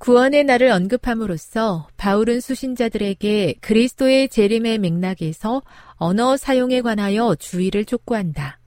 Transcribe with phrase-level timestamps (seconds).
[0.00, 5.62] 구원의 날을 언급함으로써 바울은 수신자들에게 그리스도의 재림의 맥락에서
[5.96, 8.60] 언어 사용에 관하여 주의를 촉구한다.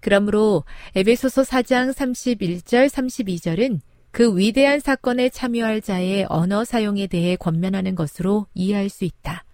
[0.00, 0.64] 그러므로
[0.96, 8.88] 에베소서 4장 31절 32절은 그 위대한 사건에 참여할 자의 언어 사용에 대해 권면하는 것으로 이해할
[8.88, 9.44] 수 있다.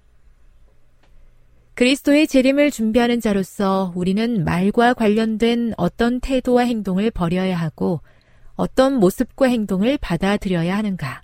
[1.75, 8.01] 그리스도의 재림을 준비하는 자로서 우리는 말과 관련된 어떤 태도와 행동을 버려야 하고
[8.57, 11.23] 어떤 모습과 행동을 받아들여야 하는가?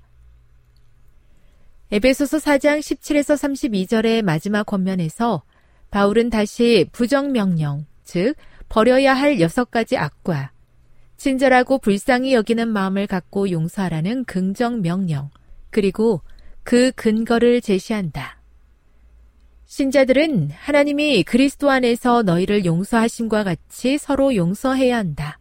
[1.92, 5.42] 에베소서 4장 17에서 32절의 마지막 권면에서
[5.90, 8.34] 바울은 다시 부정명령, 즉,
[8.68, 10.52] 버려야 할 여섯 가지 악과
[11.16, 15.30] 친절하고 불쌍히 여기는 마음을 갖고 용서하라는 긍정명령,
[15.70, 16.22] 그리고
[16.62, 18.40] 그 근거를 제시한다.
[19.66, 25.38] 신자들은 하나님이 그리스도 안에서 너희를 용서하심과 같이 서로 용서해야 한다.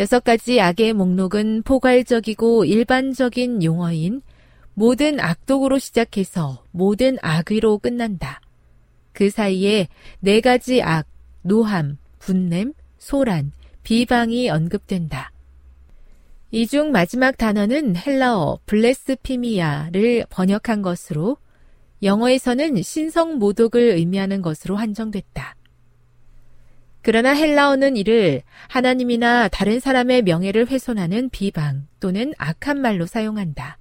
[0.00, 4.22] 여섯 가지 악의 목록은 포괄적이고 일반적인 용어인
[4.72, 8.40] 모든 악독으로 시작해서 모든 악의로 끝난다.
[9.12, 9.88] 그 사이에
[10.20, 11.06] 네 가지 악,
[11.42, 13.52] 노함, 분냄, 소란,
[13.82, 15.32] 비방이 언급된다.
[16.50, 21.36] 이 중 마지막 단어는 헬라어 블레스피미아를 번역한 것으로
[22.02, 25.56] 영어에서는 신성 모독을 의미하는 것으로 한정됐다.
[27.02, 33.78] 그러나 헬라어는 이를 하나님이나 다른 사람의 명예를 훼손하는 비방 또는 악한 말로 사용한다.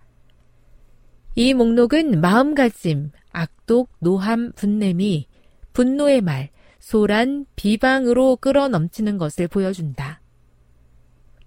[1.35, 5.27] 이 목록은 마음가짐, 악독, 노함, 분냄이
[5.73, 10.21] 분노의 말, 소란, 비방으로 끌어넘치는 것을 보여준다.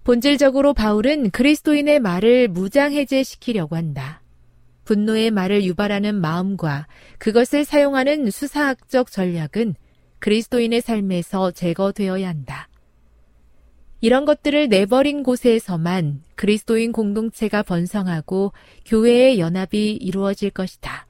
[0.03, 4.21] 본질적으로 바울은 그리스도인의 말을 무장해제시키려고 한다.
[4.85, 6.87] 분노의 말을 유발하는 마음과
[7.17, 9.75] 그것을 사용하는 수사학적 전략은
[10.23, 12.69] 그리스도인의 삶에서 제거되어야 한다.
[13.99, 18.53] 이런 것들을 내버린 곳에서만 그리스도인 공동체가 번성하고
[18.85, 21.07] 교회의 연합이 이루어질 것이다.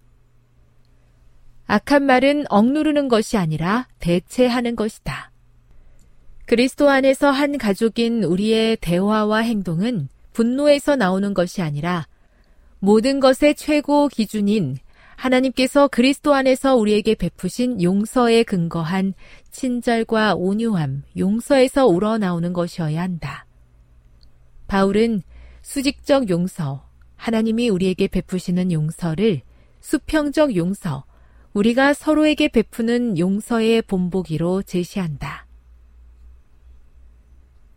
[1.67, 5.31] 악한 말은 억누르는 것이 아니라 대체하는 것이다.
[6.47, 12.07] 그리스도 안에서 한 가족인 우리의 대화와 행동은 분노에서 나오는 것이 아니라
[12.79, 14.77] 모든 것의 최고 기준인
[15.23, 19.13] 하나님께서 그리스도 안에서 우리에게 베푸신 용서에 근거한
[19.51, 23.45] 친절과 온유함, 용서에서 우러나오는 것이어야 한다.
[24.67, 25.21] 바울은
[25.61, 29.43] 수직적 용서, 하나님이 우리에게 베푸시는 용서를
[29.79, 31.05] 수평적 용서,
[31.53, 35.47] 우리가 서로에게 베푸는 용서의 본보기로 제시한다.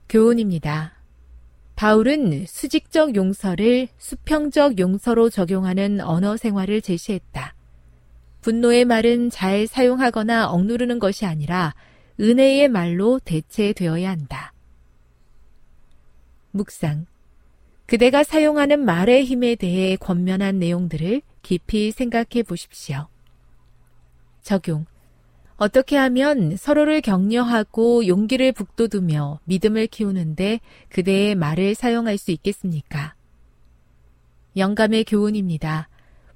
[0.08, 0.95] 교훈입니다.
[1.76, 7.54] 바울은 수직적 용서를 수평적 용서로 적용하는 언어 생활을 제시했다.
[8.40, 11.74] 분노의 말은 잘 사용하거나 억누르는 것이 아니라
[12.18, 14.54] 은혜의 말로 대체되어야 한다.
[16.52, 17.06] 묵상.
[17.84, 23.06] 그대가 사용하는 말의 힘에 대해 권면한 내용들을 깊이 생각해 보십시오.
[24.40, 24.86] 적용.
[25.56, 30.60] 어떻게 하면 서로를 격려하고 용기를 북돋우며 믿음을 키우는데
[30.90, 33.14] 그대의 말을 사용할 수 있겠습니까?
[34.56, 35.88] 영감의 교훈입니다.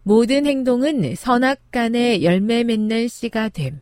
[0.03, 3.81] 모든 행동은 선악간에 열매 맺는 씨가 됨.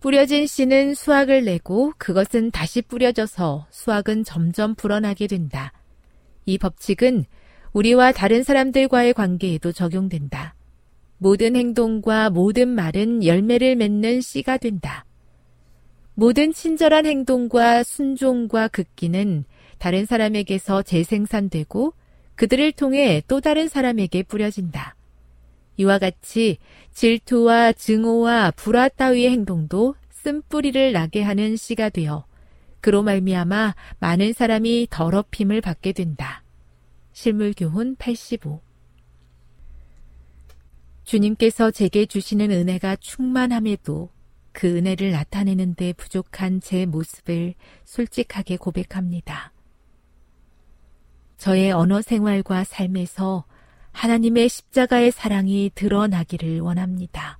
[0.00, 5.72] 뿌려진 씨는 수확을 내고 그것은 다시 뿌려져서 수확은 점점 불어나게 된다.
[6.46, 7.24] 이 법칙은
[7.72, 10.53] 우리와 다른 사람들과의 관계에도 적용된다.
[11.24, 15.06] 모든 행동과 모든 말은 열매를 맺는 씨가 된다.
[16.12, 19.46] 모든 친절한 행동과 순종과 극기는
[19.78, 21.94] 다른 사람에게서 재생산되고
[22.34, 24.96] 그들을 통해 또 다른 사람에게 뿌려진다.
[25.78, 26.58] 이와 같이
[26.92, 32.26] 질투와 증오와 불화 따위의 행동도 쓴뿌리를 나게 하는 씨가 되어
[32.82, 36.44] 그로 말미암아 많은 사람이 더럽힘을 받게 된다.
[37.14, 38.63] 실물교훈 85
[41.04, 44.10] 주님께서 제게 주시는 은혜가 충만함에도
[44.52, 47.54] 그 은혜를 나타내는데 부족한 제 모습을
[47.84, 49.52] 솔직하게 고백합니다.
[51.36, 53.44] 저의 언어 생활과 삶에서
[53.92, 57.38] 하나님의 십자가의 사랑이 드러나기를 원합니다.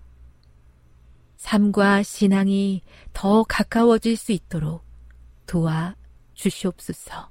[1.37, 2.83] 삶과 신앙이
[3.13, 4.85] 더 가까워질 수 있도록
[5.47, 5.95] 도와
[6.35, 7.31] 주시옵소서.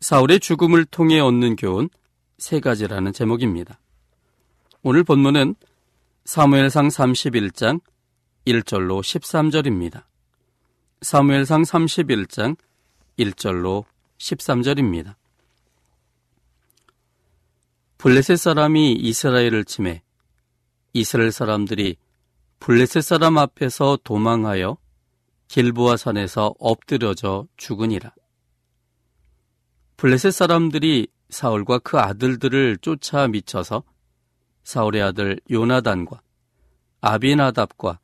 [0.00, 1.90] 사울의 죽음을 통해 얻는 교훈
[2.38, 3.78] 세 가지라는 제목입니다.
[4.82, 5.54] 오늘 본문은
[6.24, 7.82] 사무엘상 31장
[8.46, 10.04] 1절로 13절입니다.
[11.02, 12.56] 사무엘상 31장
[13.18, 13.84] 1절로
[14.16, 15.16] 13절입니다.
[17.98, 20.02] 블레셋 사람이 이스라엘을 침해
[20.94, 21.96] 이스라엘 사람들이
[22.58, 24.78] 블레셋 사람 앞에서 도망하여
[25.48, 28.14] 길보아 산에서 엎드려져 죽으니라.
[30.00, 33.82] 블레셋 사람들이 사울과 그 아들들을 쫓아 미쳐서
[34.64, 36.22] 사울의 아들 요나단과
[37.02, 38.00] 아비나답과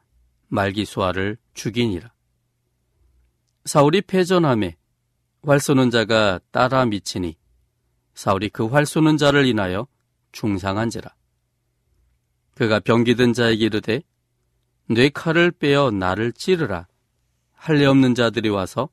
[0.48, 2.12] 말기수아를 죽이니라.
[3.64, 4.76] 사울이 패전함에
[5.44, 7.34] 활 쏘는 자가 따라 미치니
[8.12, 9.86] 사울이 그 활 쏘는 자를 인하여
[10.32, 11.14] 중상한지라.
[12.56, 14.02] 그가 병기든 자에게 이르되
[14.90, 16.88] 뇌 칼을 빼어 나를 찌르라.
[17.54, 18.90] 할례 없는 자들이 와서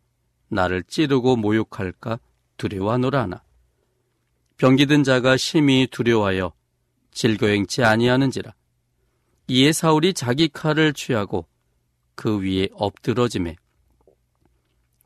[0.48, 2.18] 나를 찌르고 모욕할까
[2.58, 3.44] 두려워하노라 하나.
[4.58, 6.54] 병기든 자가 심히 두려워하여
[7.12, 8.54] 질거행치 아니하는지라.
[9.48, 11.48] 이에 사울이 자기 칼을 취하고
[12.16, 13.56] 그 위에 엎드러짐에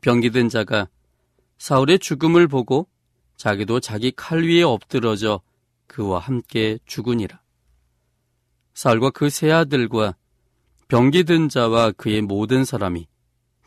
[0.00, 0.88] 병기든 자가
[1.58, 2.88] 사울의 죽음을 보고
[3.36, 5.40] 자기도 자기 칼 위에 엎드러져
[5.86, 7.40] 그와 함께 죽으니라.
[8.74, 10.14] 사울과 그 세 아들과
[10.86, 13.08] 병기든 자와 그의 모든 사람이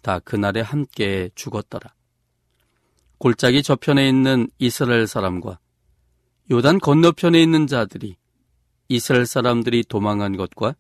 [0.02, 1.94] 다 그날에 함께 죽었더라.
[3.22, 5.60] 골짜기 저편에 있는 이스라엘 사람과
[6.50, 8.16] 요단 건너편에 있는 자들이
[8.88, 10.76] 이스라엘 사람들이 도망한 것과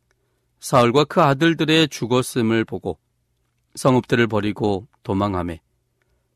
[0.59, 2.97] 사울과 그 아들들의 죽었음을 보고
[3.75, 5.61] 성읍들을 버리고 도망함에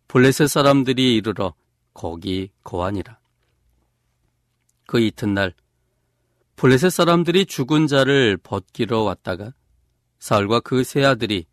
[0.07, 1.55] 블레셋 사람들이 이르러
[1.95, 3.17] 거기 거하니라.
[4.85, 5.55] 그 이튿날
[6.55, 9.53] 블레셋 사람들이 죽은 자를 벗기러 왔다가
[10.19, 11.47] 사울과 그 세 아들이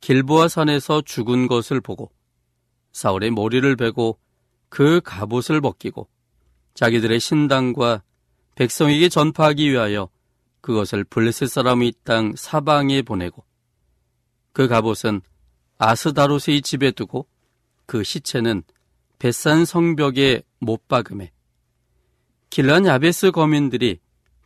[0.00, 2.10] 길보아 산에서 죽은 것을 보고
[2.92, 4.18] 사울의 머리를 베고
[4.68, 6.08] 그 갑옷을 벗기고
[6.74, 8.02] 자기들의 신당과
[8.54, 10.08] 백성에게 전파하기 위하여
[10.60, 13.44] 그것을 블레셋 사람의 땅 사방에 보내고
[14.52, 15.22] 그 갑옷은
[15.78, 17.26] 아스다로스의 집에 두고
[17.86, 18.62] 그 시체는
[19.18, 21.32] 벳산 성벽에 못 박음에
[22.50, 23.98] 길란 야베스 거민들이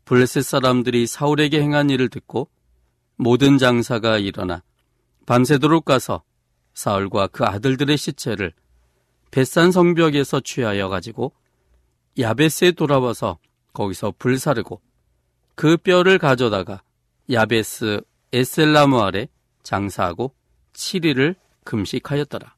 [0.04, 2.48] 블레셋 사람들이 사울에게 행한 일을 듣고
[3.16, 4.62] 모든 장사가 일어나
[5.26, 6.22] 밤새도록 가서
[6.76, 8.52] 사울과 그 아들들의 시체를
[9.30, 11.32] 벳산 성벽에서 취하여 가지고
[12.18, 13.38] 야베스에 돌아와서
[13.72, 14.80] 거기서 불사르고
[15.54, 16.82] 그 뼈를 가져다가
[17.32, 18.02] 야베스
[18.32, 19.26] 에셀라무 아래
[19.62, 20.34] 장사하고
[20.74, 22.54] 7일을 금식하였더라.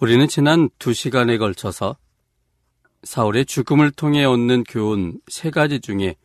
[0.00, 1.96] 우리는 지난 두 시간에 걸쳐서
[3.04, 6.16] 사울의 죽음을 통해 얻는 교훈 세 가지 중에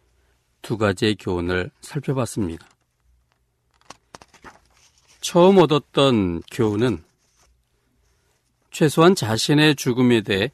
[0.64, 2.73] 두 가지의 교훈을 살펴봤습니다.
[5.24, 7.02] 처음 얻었던 교훈은
[8.72, 10.52] 최소한 자신의 죽음에 대해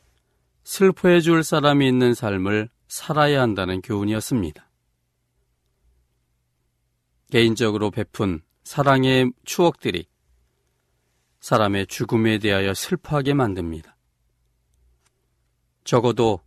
[0.63, 4.69] 슬퍼해 줄 사람이 있는 삶을 살아야 한다는 교훈이었습니다.
[7.31, 10.05] 개인적으로 베푼 사랑의 추억들이
[11.39, 13.97] 사람의 죽음에 대하여 슬퍼하게 만듭니다.
[15.83, 16.41] 적어도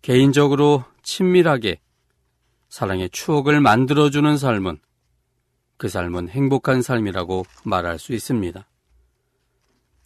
[0.00, 1.78] 개인적으로 친밀하게
[2.70, 4.80] 사랑의 추억을 만들어주는 삶은
[5.76, 8.66] 그 삶은 행복한 삶이라고 말할 수 있습니다.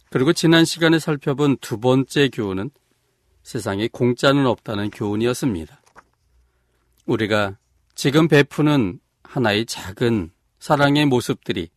[0.09, 2.71] 그리고 지난 시간에 살펴본 두 번째 교훈은
[3.43, 5.81] 세상에 공짜는 없다는 교훈이었습니다.
[7.05, 7.57] 우리가
[7.95, 11.69] 지금 베푸는 하나의 작은 사랑의 모습들이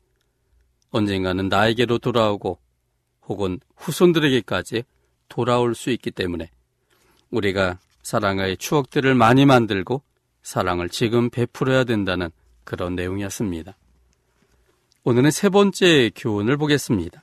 [0.90, 2.58] 언젠가는 나에게로 돌아오고
[3.26, 4.84] 혹은 후손들에게까지
[5.28, 6.50] 돌아올 수 있기 때문에
[7.30, 10.02] 우리가 사랑의 추억들을 많이 만들고
[10.42, 12.30] 사랑을 지금 베풀어야 된다는
[12.64, 13.76] 그런 내용이었습니다.
[15.06, 17.23] 오늘은 세 번째 교훈을 보겠습니다.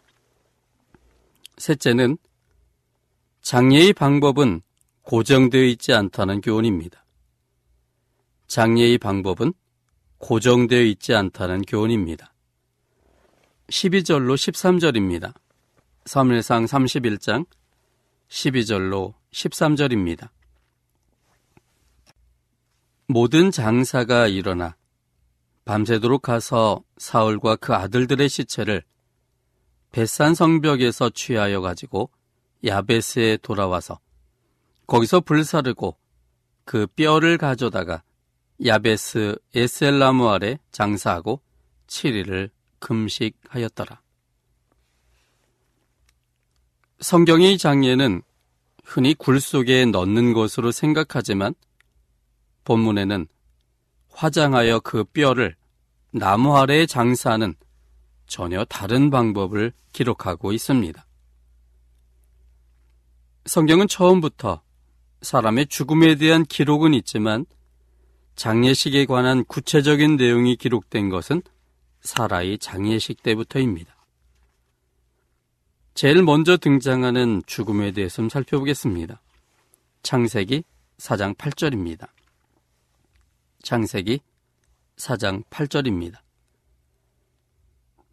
[1.58, 2.20] 셋째는
[3.42, 4.62] 장례의 방법은
[5.02, 7.04] 고정되어 있지 않다는 교훈입니다.
[8.46, 9.54] 장례의 방법은
[10.20, 12.32] 고정되어 있지 않다는 교훈입니다.
[13.70, 15.34] 12절로 13절입니다.
[16.04, 17.48] 3일상 31장
[18.30, 20.30] 12절로 13절입니다.
[23.08, 24.76] 모든 장사가 일어나
[25.66, 28.84] 밤새도록 가서 사울과 그 아들들의 시체를
[29.92, 32.10] 벳산 성벽에서 취하여 가지고
[32.66, 34.00] 야베스에 돌아와서
[34.88, 35.98] 거기서 불사르고
[36.66, 38.04] 그 뼈를 가져다가
[38.64, 41.42] 야베스 에셀라무 아래 장사하고
[41.88, 42.50] 7일을
[42.80, 44.02] 금식하였더라.
[47.00, 48.22] 성경의 장례는
[48.84, 51.56] 흔히 굴 속에 넣는 것으로 생각하지만
[52.64, 53.28] 본문에는
[54.14, 55.56] 화장하여 그 뼈를
[56.12, 57.56] 나무 아래에 장사하는
[58.28, 61.06] 전혀 다른 방법을 기록하고 있습니다.
[63.46, 64.62] 성경은 처음부터
[65.22, 67.46] 사람의 죽음에 대한 기록은 있지만
[68.36, 71.42] 장례식에 관한 구체적인 내용이 기록된 것은
[72.02, 73.96] 사라의 장례식 때부터입니다.
[75.94, 79.22] 제일 먼저 등장하는 죽음에 대해서 좀 살펴보겠습니다.
[80.04, 80.64] 창세기
[80.98, 82.08] 4장 8절입니다.
[83.64, 84.22] 창세기
[84.98, 86.20] 4장 8절입니다.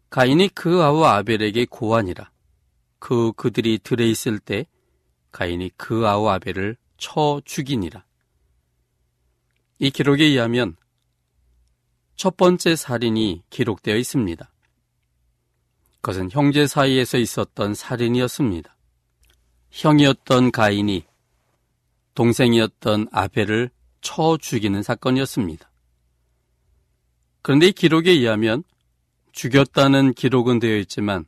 [0.09, 2.31] 가인이 그 아우 아벨에게 고하니라.
[2.97, 4.65] 그 그들이 들에 있을 때
[5.31, 8.03] 가인이 그 아우 아벨을 쳐 죽이니라.
[9.79, 10.75] 이 기록에 의하면
[12.15, 14.51] 첫 번째 살인이 기록되어 있습니다.
[16.01, 18.75] 그것은 형제 사이에서 있었던 살인이었습니다.
[19.71, 21.05] 형이었던 가인이
[22.15, 23.69] 동생이었던 아벨을
[24.01, 25.69] 쳐 죽이는 사건이었습니다.
[27.41, 28.63] 그런데 이 기록에 의하면
[29.31, 31.25] 죽였다는 기록은 되어 있지만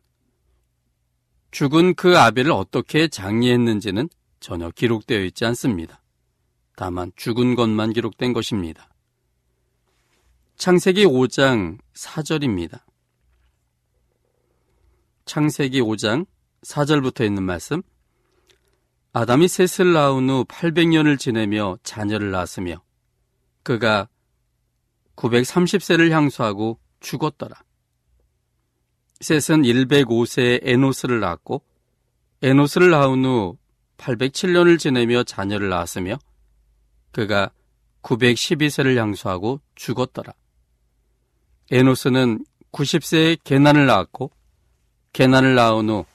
[1.51, 4.09] 죽은 그 아벨을 어떻게 장례했는지는
[4.39, 6.01] 전혀 기록되어 있지 않습니다.
[6.75, 8.89] 다만 죽은 것만 기록된 것입니다.
[10.55, 12.81] 창세기 5장 4절입니다.
[15.25, 16.25] 창세기 5장
[16.63, 17.81] 4절부터 있는 말씀.
[19.13, 22.81] 아담이 셋을 낳은 후 800년을 지내며 자녀를 낳았으며
[23.61, 24.07] 그가
[25.17, 27.61] 930세를 향수하고 죽었더라.
[29.19, 31.61] 셋은 105세에 에노스를 낳았고
[32.41, 33.57] 에노스를 낳은 후
[33.97, 36.17] 807년을 지내며 자녀를 낳았으며
[37.11, 37.51] 그가
[38.03, 40.33] 912세를 향수하고 죽었더라.
[41.69, 44.31] 에노스는 90세에 개난을 낳았고
[45.11, 46.05] 개난을 낳은 후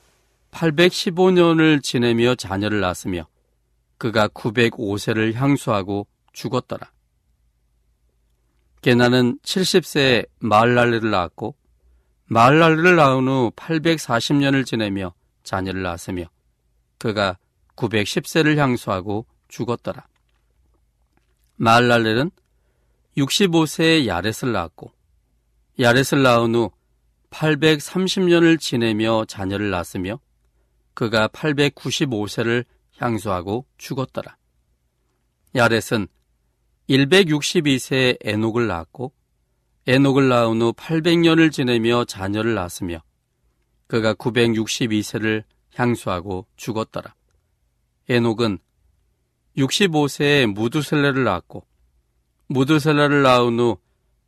[0.57, 3.27] 815년을 지내며 자녀를 낳았으며
[3.99, 6.91] 그가 905세를 향수하고 죽었더라.
[8.81, 11.55] 게나는 70세에 마을랄르를 낳았고
[12.27, 16.25] 마을랄르를 낳은 후 840년을 지내며 자녀를 낳았으며
[16.99, 17.39] 그가
[17.77, 20.07] 910세를 향수하고 죽었더라.
[21.57, 22.31] 마을랄르는
[23.19, 24.93] 65세에 야렛을 낳았고
[25.79, 26.71] 야렛을 낳은 후
[27.31, 30.19] 830년을 지내며 자녀를 낳았으며
[30.97, 32.65] 그가 895세를
[32.97, 34.39] 향수하고 죽었더라.
[35.55, 36.09] 야렛은
[36.89, 39.13] 162세 에녹을 낳았고
[39.87, 43.03] 에녹을 낳은 후 800년을 지내며 자녀를 낳았으며
[43.87, 47.15] 그가 962세를 향수하고 죽었더라.
[48.09, 48.59] 에녹은
[49.59, 51.67] 65세에 무두셀레를 낳았고
[52.49, 53.77] 무두셀레를 낳은 후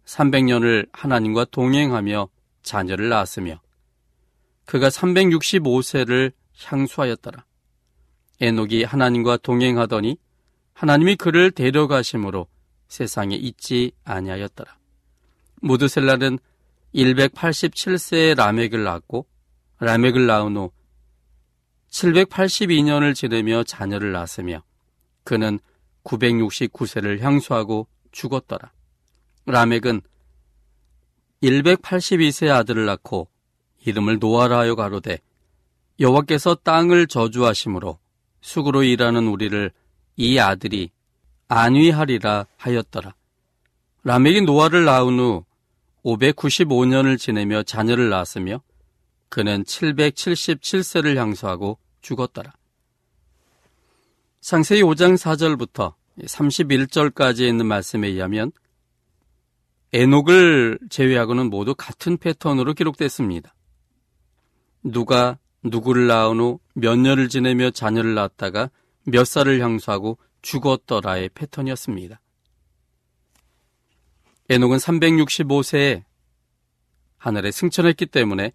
[0.04, 2.28] 300년을 하나님과 동행하며
[2.62, 3.58] 자녀를 낳았으며
[4.66, 6.32] 그가 365세를
[6.64, 7.44] 향수하였더라.
[8.40, 10.16] 에녹이 하나님과 동행하더니
[10.72, 12.46] 하나님이 그를 데려가심으로
[12.88, 14.78] 세상에 있지 아니하였더라.
[15.60, 16.38] 무드셀라는
[16.94, 19.26] 187세에 라멕을 낳았고
[19.80, 20.72] 라멕을 낳은 후
[21.90, 24.62] 782년을 지내며 자녀를 낳았으며
[25.24, 25.58] 그는
[26.04, 28.72] 969세를 향수하고 죽었더라.
[29.46, 30.00] 라멕은
[31.42, 33.28] 182세 아들을 낳고
[33.84, 35.18] 이름을 노아라 하여 가로되
[36.00, 37.98] 여호와께서 땅을 저주하심으로
[38.40, 39.70] 수고로 일하는 우리를
[40.16, 40.90] 이 아들이
[41.48, 43.14] 안위하리라 하였더라.
[44.04, 45.44] 라멕이 노아를 낳은 후
[46.04, 48.62] 595년을 지내며 자녀를 낳았으며
[49.28, 52.52] 그는 777세를 향수하고 죽었더라.
[54.40, 58.52] 상세히 5장 4절부터 31절까지 있는 말씀에 의하면
[59.92, 63.54] 에녹을 제외하고는 모두 같은 패턴으로 기록됐습니다.
[64.82, 68.70] 누가 누구를 낳은 후 몇 년을 지내며 자녀를 낳았다가
[69.04, 72.20] 몇 살을 향수하고 죽었더라의 패턴이었습니다.
[74.48, 76.04] 에녹은 365세에
[77.16, 78.52] 하늘에 승천했기 때문에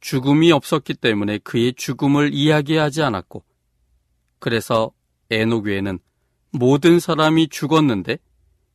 [0.00, 3.44] 죽음이 없었기 때문에 그의 죽음을 이야기하지 않았고
[4.38, 4.92] 그래서
[5.30, 5.98] 에녹 외에는
[6.52, 8.18] 모든 사람이 죽었는데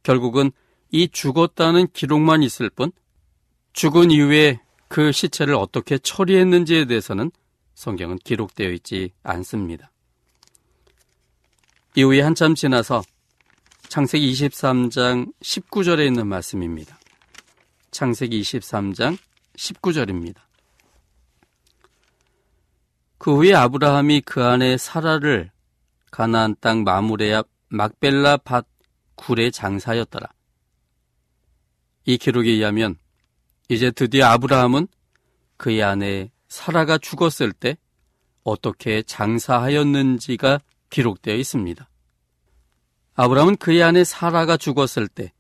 [0.04, 0.52] 결국은
[0.92, 2.92] 이 죽었다는 기록만 있을 뿐
[3.74, 7.32] 죽은 이후에 그 시체를 어떻게 처리했는지에 대해서는
[7.76, 9.92] 성경은 기록되어 있지 않습니다.
[11.96, 13.04] 이후에 한참 지나서
[13.88, 16.98] 창세기 23장 19절에 있는 말씀입니다.
[17.92, 19.18] 창세기 23장
[19.56, 20.38] 19절입니다.
[23.20, 25.52] 그 후에 아브라함이 그 안에 사라를
[26.12, 28.66] 가나안 땅 마무레 앞 막벨라 밭
[29.16, 30.28] 굴의 장사였더라.
[32.06, 32.98] 이 기록에 의하면
[33.70, 34.88] 이제 드디어 아브라함은
[35.58, 37.78] 그의 아내 사라가 죽었을 때
[38.44, 40.60] 어떻게 장사하였는지가
[40.92, 41.90] 기록되어 있습니다.
[43.16, 45.34] 아브라함은 그의 아내 사라가 죽었을 때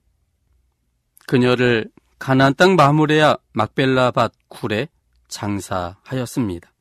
[1.27, 4.87] 그녀를 가나안 땅 마무레야 막벨라 밭 굴에
[5.27, 6.73] 장사하였습니다.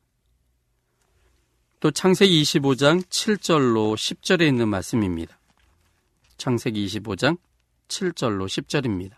[1.79, 5.39] 또 창세기 25장 7절로 10절에 있는 말씀입니다.
[6.37, 7.37] 창세기 25장
[7.87, 9.13] 7절로 10절입니다.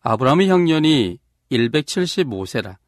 [0.00, 1.18] 아브라함의 형년이
[1.52, 2.79] 175세라.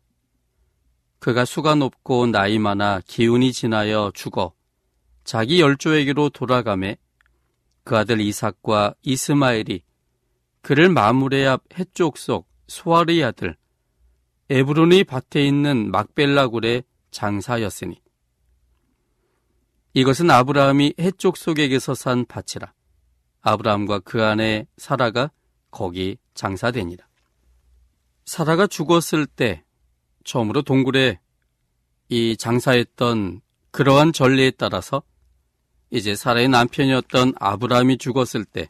[1.23, 4.55] 그가 수가 높고 나이 많아 기운이 지나여 죽어
[5.23, 6.97] 자기 열조에게로 돌아가매
[7.85, 9.85] 그 아들 이삭과 이스마엘이
[10.63, 13.57] 그를 마무레 앞 해쪽 속 소아리 아들
[14.51, 16.83] 에브론의 밭에 있는 막벨라굴의
[17.13, 18.03] 장사였으니
[19.95, 22.73] 이것은 아브라함이 해쪽 속에게서 산 밭이라
[23.43, 25.31] 아브라함과 그 아내 사라가
[25.71, 27.07] 거기 장사되니라.
[28.25, 29.63] 사라가 죽었을 때
[30.25, 31.19] 처음으로 동굴에
[32.09, 35.03] 이 장사했던 그러한 전례에 따라서
[35.91, 38.69] 이제 사라의 남편이었던 아브라함이 죽었을 때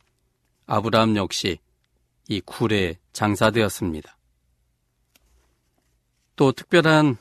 [0.67, 1.59] 아브라함 역시
[2.29, 4.17] 이 굴에 장사되었습니다.
[6.37, 7.17] 또 특별한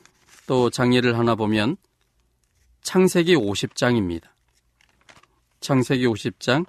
[0.46, 1.76] 또 장례를 하나 보면
[2.82, 4.24] 창세기 50장입니다.
[5.60, 6.66] 창세기 50장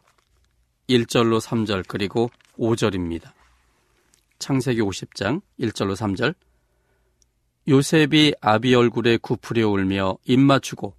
[0.89, 3.31] 1절로 3절 그리고 5절입니다.
[4.39, 6.35] 창세기 50장 1절로 3절
[7.67, 10.95] 요셉이 아비 얼굴에 구부려 울며 입 맞추고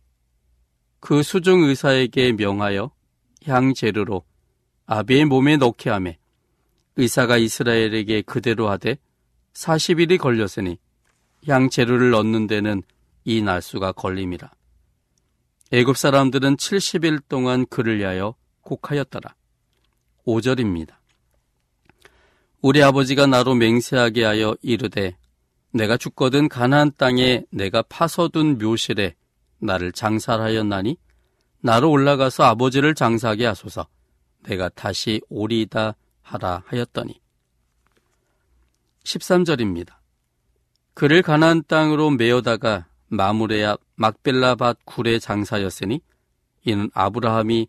[1.01, 2.91] 그 수중 의사에게 명하여
[3.47, 4.25] 향 재료로
[4.87, 6.19] 아비의 몸에 넣게 하매
[6.97, 8.97] 의사가 이스라엘에게 그대로 하되
[9.53, 10.79] 40일이 걸렸으니
[11.47, 12.83] 향 재료를 넣는 데는
[13.25, 14.51] 이 날수가 걸림이라.
[15.73, 19.35] 애굽 사람들은 70일 동안 그를 위하여 곡하였더라.
[20.27, 20.95] 5절입니다.
[22.61, 25.17] 우리 아버지가 나로 맹세하게 하여 이르되
[25.75, 29.17] 내가 죽거든 가나안 땅에 내가 파서둔 묘실에
[29.59, 30.97] 나를 장사하였나니
[31.61, 33.89] 나로 올라가서 아버지를 장사하게 하소서
[34.45, 37.21] 내가 다시 오리다 하라 하였더니
[39.03, 39.95] 13절입니다.
[40.95, 46.01] 그를 가나안 땅으로 메어다가 마무레야 막벨라밭 굴의 장사였으니
[46.67, 47.67] 이는 아브라함이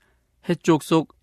[0.48, 1.16] 해쪽 속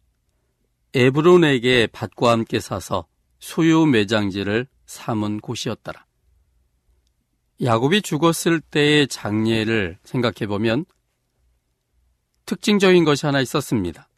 [0.95, 3.07] 에브론에게 밭과 함께 사서
[3.38, 6.05] 소유 매장지를 삼은 곳이었더라.
[7.62, 10.85] 야곱이 죽었을 때의 장례를 생각해 보면
[12.44, 14.09] 특징적인 것이 하나 있었습니다.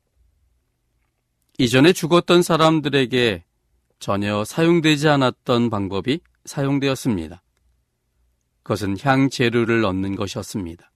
[1.59, 3.45] 이전에 죽었던 사람들에게
[3.99, 7.43] 전혀 사용되지 않았던 방법이 사용되었습니다.
[8.63, 10.91] 그것은 향 재료를 넣는 것이었습니다.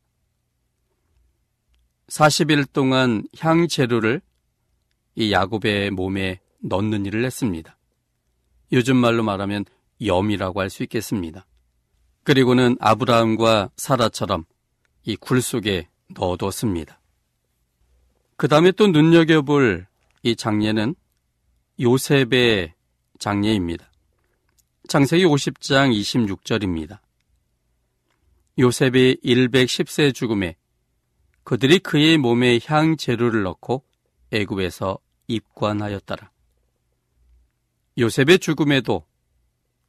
[2.08, 4.22] 40일 동안 향 재료를
[5.14, 7.76] 이 야곱의 몸에 넣는 일을 했습니다.
[8.72, 9.66] 요즘 말로 말하면
[10.02, 11.46] 염이라고 할 수 있겠습니다.
[12.28, 14.44] 그리고는 아브라함과 사라처럼
[15.06, 17.00] 이 굴 속에 넣어두었습니다.
[18.36, 19.86] 그 다음에 또 눈여겨볼
[20.24, 20.94] 이 장례는
[21.80, 22.74] 요셉의
[23.18, 23.90] 장례입니다.
[24.88, 26.98] 창세기 50장 26절입니다.
[28.58, 30.56] 요셉이 110세 죽음에
[31.44, 33.84] 그들이 그의 몸에 향 재료를 넣고
[34.32, 36.30] 애굽에서 입관하였더라.
[37.96, 39.06] 요셉의 죽음에도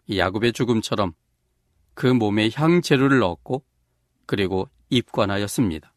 [0.10, 1.14] 야곱의 죽음처럼
[2.00, 3.62] 그 몸에 향 재료를 넣었고
[4.26, 5.94] 그리고 입관하였습니다.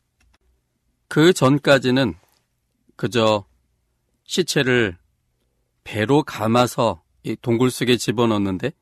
[1.07, 2.17] 그 전까지는
[2.97, 3.45] 그저
[4.25, 4.99] 시체를
[5.85, 7.05] 배로 감아서
[7.41, 8.73] 동굴 속에 집어넣는데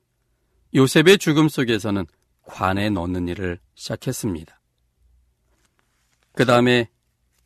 [0.73, 2.07] 요셉의 죽음 속에서는
[2.41, 4.59] 관에 넣는 일을 시작했습니다.
[6.31, 6.89] 그 다음에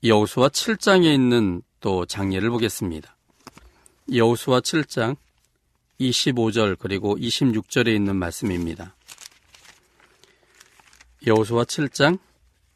[0.06, 3.18] 여우수와 7장에 있는 또 장례를 보겠습니다.
[4.14, 5.18] 여우수와 7장
[6.00, 8.95] 25절 그리고 26절에 있는 말씀입니다.
[11.28, 12.20] 여호수아 7장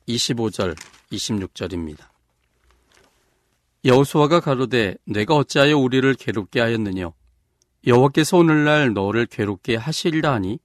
[0.07, 0.75] 25절
[1.11, 2.07] 26절입니다.
[3.85, 7.11] 여호수아가 가로되 내가 어찌하여 우리를 괴롭게 하였느냐
[7.85, 10.57] 여호와께서 오늘날 너를 괴롭게 하실라 하니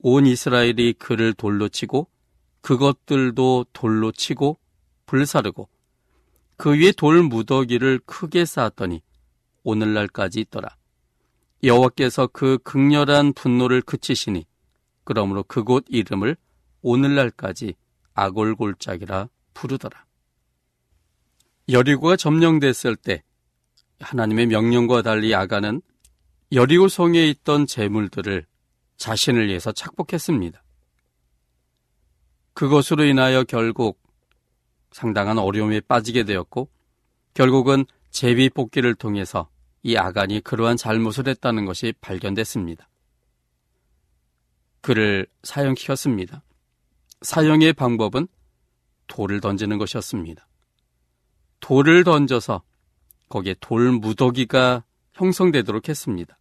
[0.00, 2.08] 온 이스라엘이 그를 돌로 치고
[2.62, 4.58] 그것들도 돌로 치고
[5.06, 5.68] 불사르고
[6.56, 9.02] 그 위에 돌 무더기를 크게 쌓았더니
[9.62, 10.76] 오늘날까지 있더라.
[11.62, 14.46] 여호와께서 그 극렬한 분노를 그치시니
[15.04, 16.36] 그러므로 그곳 이름을
[16.84, 17.74] 오늘날까지
[18.12, 20.04] 아골골짝이라 부르더라.
[21.70, 23.22] 여리고가 점령됐을 때
[24.00, 25.80] 하나님의 명령과 달리 아가는
[26.52, 28.46] 여리고 성에 있던 재물들을
[28.98, 30.62] 자신을 위해서 착복했습니다.
[32.52, 34.00] 그것으로 인하여 결국
[34.92, 36.68] 상당한 어려움에 빠지게 되었고
[37.32, 39.48] 결국은 제비 뽑기를 통해서
[39.82, 42.88] 이 아간이 그러한 잘못을 했다는 것이 발견됐습니다.
[44.82, 46.42] 그를 사형시켰습니다.
[47.24, 48.28] 사형의 방법은
[49.06, 50.46] 돌을 던지는 것이었습니다.
[51.60, 52.62] 돌을 던져서
[53.28, 54.84] 거기에 돌 무더기가
[55.14, 56.38] 형성되도록 했습니다.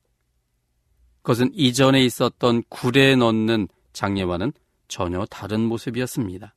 [1.21, 4.51] 그것은 이전에 있었던 굴에 넣는 장례와는
[4.89, 6.53] 전혀 다른 모습이었습니다.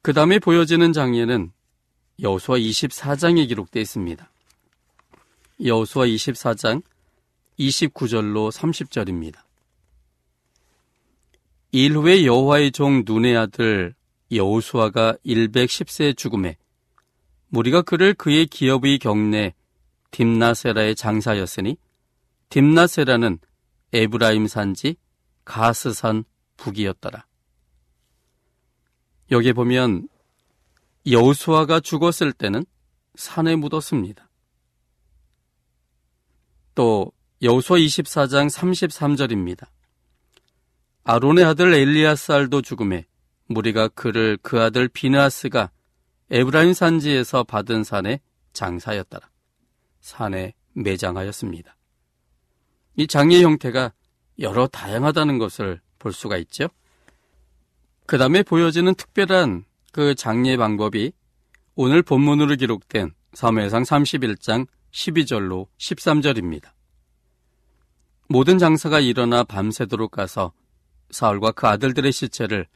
[0.00, 1.52] 그 다음에 보여지는 장례는
[2.20, 4.30] 여호수아 24장에 기록되어 있습니다.
[5.64, 6.82] 여호수아 24장
[7.58, 9.40] 29절로 30절입니다.
[11.74, 13.94] 일 후에 여호와의 종 눈의 아들
[14.30, 16.58] 여호수아가 110세 죽음에
[17.48, 19.54] 무리가 그를 그의 기업의 경내
[20.10, 21.78] 딥나세라의 장사였으니
[22.50, 23.38] 딥나세라는
[23.94, 24.96] 에브라임 산지
[25.46, 26.24] 가스산
[26.58, 27.26] 북이었더라.
[29.30, 30.08] 여기 보면
[31.06, 32.66] 여호수아가 죽었을 때는
[33.14, 34.28] 산에 묻었습니다.
[36.74, 39.68] 또 여호수아 24장 33절입니다.
[41.04, 43.06] 아론의 아들 엘리아살도 죽음에
[43.46, 45.70] 무리가 그를 그 아들 비나스가
[46.30, 48.20] 에브라임 산지에서 받은 산에
[48.52, 49.28] 장사였더라.
[50.00, 51.76] 산에 매장하였습니다.
[52.96, 53.92] 이 장례 형태가
[54.38, 56.68] 여러 다양하다는 것을 볼 수가 있죠.
[58.06, 61.12] 그 다음에 보여지는 특별한 그 장례 방법이
[61.74, 66.70] 오늘 본문으로 기록된 사무엘상 31장 12절로 13절입니다.
[68.28, 70.52] 모든 장사가 일어나 밤새도록 가서
[71.12, 72.66] 사울과 그 아들들의 시체를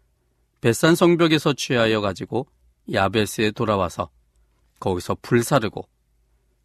[0.60, 2.46] 벳산 성벽에서 취하여 가지고
[2.92, 4.10] 야베스에 돌아와서
[4.78, 5.88] 거기서 불사르고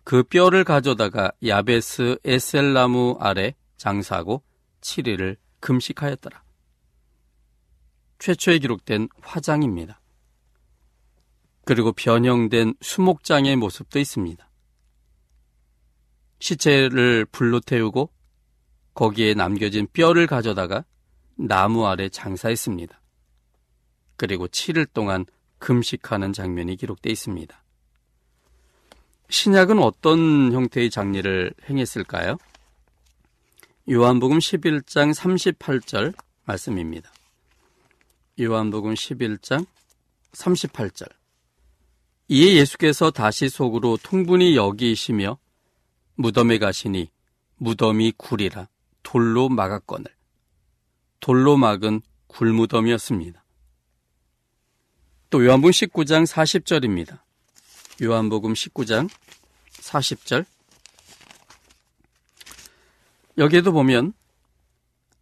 [0.04, 4.44] 그 뼈를 가져다가 야베스 에셀나무 아래 장사하고
[4.82, 6.44] 7일을 금식하였더라.
[8.20, 10.00] 최초에 기록된 화장입니다.
[11.66, 14.50] 그리고 변형된 수목장의 모습도 있습니다.
[16.40, 18.12] 시체를 불로 태우고
[18.94, 20.84] 거기에 남겨진 뼈를 가져다가
[21.48, 23.00] 나무 아래 장사했습니다.
[24.16, 25.26] 그리고 7일 동안
[25.58, 27.64] 금식하는 장면이 기록되어 있습니다.
[29.30, 32.38] 신약은 어떤 형태의 장례를 행했을까요?
[33.90, 36.14] 요한복음 11장 38절
[36.46, 37.12] 말씀입니다.
[38.40, 39.66] 요한복음 11장
[40.34, 41.10] 38절.
[42.28, 45.38] 이에 예수께서 다시 속으로 통분히 여기시며
[46.16, 47.10] 무덤에 가시니
[47.58, 48.68] 무덤이 굴이라
[49.04, 50.21] 돌로 막았거늘
[51.22, 53.42] 돌로 막은 굴무덤이었습니다.
[55.30, 57.20] 또 요한복음 19장 40절입니다.
[58.02, 59.10] 요한복음 19장
[59.72, 60.46] 40절
[63.38, 64.14] 여기에도 보면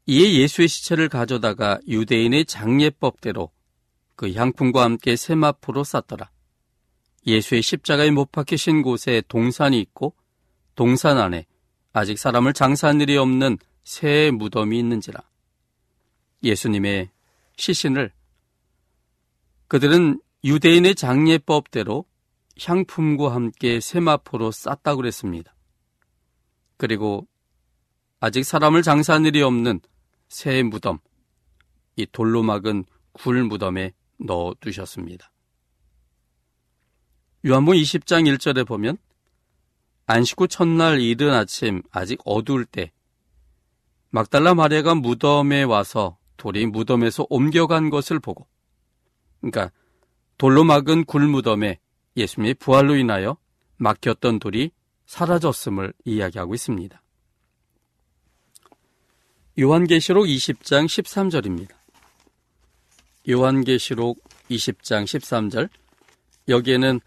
[0.07, 3.51] 이에 예수의 시체를 가져다가 유대인의 장례법대로
[4.15, 6.31] 그 향품과 함께 세마포로 쌌더라.
[7.27, 10.15] 예수의 십자가에 못 박히신 곳에 동산이 있고
[10.73, 11.45] 동산 안에
[11.93, 15.28] 아직 사람을 장사한 일이 없는 새 무덤이 있는지라.
[16.43, 17.09] 예수님의
[17.57, 18.11] 시신을
[19.67, 22.05] 그들은 유대인의 장례법대로
[22.61, 25.55] 향품과 함께 세마포로 쌌다고 그랬습니다.
[26.77, 27.27] 그리고
[28.19, 29.81] 아직 사람을 장사한 일이 없는
[30.27, 30.99] 새 무덤,
[31.95, 35.31] 이 돌로 막은 굴 무덤에 넣어 두셨습니다.
[37.45, 38.97] 요한복 20장 1절에 보면
[40.05, 42.91] 안식 후 첫날 이른 아침 아직 어두울 때
[44.09, 48.47] 막달라 마리아가 무덤에 와서 돌이 무덤에서 옮겨간 것을 보고
[49.41, 49.71] 그러니까
[50.39, 51.77] 돌로 막은 굴무덤에
[52.17, 53.37] 예수님의 부활로 인하여
[53.77, 54.71] 막혔던 돌이
[55.05, 57.01] 사라졌음을 이야기하고 있습니다.
[59.59, 61.71] 요한계시록 20장 13절입니다.
[63.29, 64.17] 요한계시록
[64.49, 65.69] 20장 13절
[66.47, 66.99] 여기에는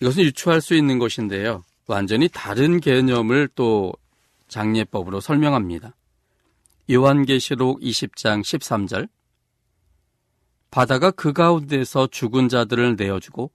[0.00, 1.62] 이것은 유추할 수 있는 것인데요.
[1.86, 3.92] 완전히 다른 개념을 또
[4.48, 5.94] 장례법으로 설명합니다.
[6.90, 9.08] 요한계시록 20장 13절
[10.70, 13.50] 바다가 그 가운데서 죽은 자들을 내어주고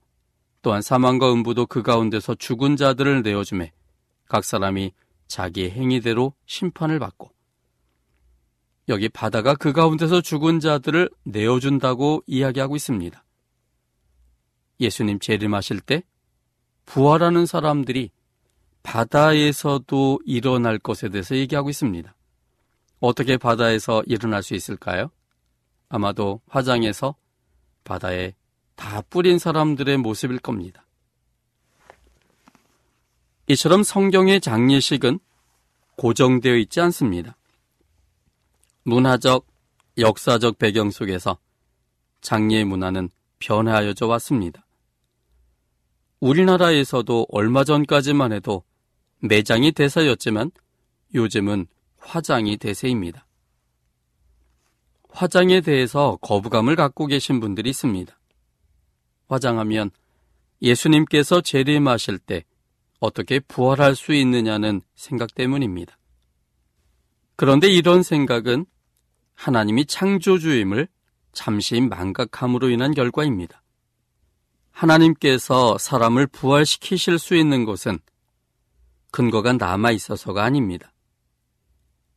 [0.62, 3.72] 또한 사망과 음부도 그 가운데서 죽은 자들을 내어주매
[4.26, 4.92] 각 사람이
[5.28, 7.30] 자기의 행위대로 심판을 받고
[8.88, 13.24] 여기 바다가 그 가운데서 죽은 자들을 내어준다고 이야기하고 있습니다.
[14.80, 16.02] 예수님 재림하실 때
[16.84, 18.10] 부활하는 사람들이
[18.82, 22.14] 바다에서도 일어날 것에 대해서 얘기하고 있습니다.
[23.00, 25.10] 어떻게 바다에서 일어날 수 있을까요?
[25.88, 27.14] 아마도 화장에서
[27.84, 28.34] 바다에
[28.74, 30.84] 다 뿌린 사람들의 모습일 겁니다.
[33.48, 35.20] 이처럼 성경의 장례식은
[35.96, 37.36] 고정되어 있지 않습니다.
[38.82, 39.46] 문화적,
[39.98, 41.38] 역사적 배경 속에서
[42.20, 44.66] 장례 문화는 변화하여져 왔습니다.
[46.20, 48.64] 우리나라에서도 얼마 전까지만 해도
[49.20, 50.50] 매장이 대사였지만
[51.14, 51.66] 요즘은
[52.06, 53.26] 화장이 대세입니다.
[55.10, 58.16] 화장에 대해서 거부감을 갖고 계신 분들이 있습니다.
[59.28, 59.90] 화장하면
[60.62, 62.44] 예수님께서 재림하실 때
[63.00, 65.98] 어떻게 부활할 수 있느냐는 생각 때문입니다.
[67.34, 68.66] 그런데 이런 생각은
[69.34, 70.88] 하나님이 창조주임을
[71.32, 73.62] 잠시 망각함으로 인한 결과입니다.
[74.70, 77.98] 하나님께서 사람을 부활시키실 수 있는 것은
[79.10, 80.92] 근거가 남아 있어서가 아닙니다.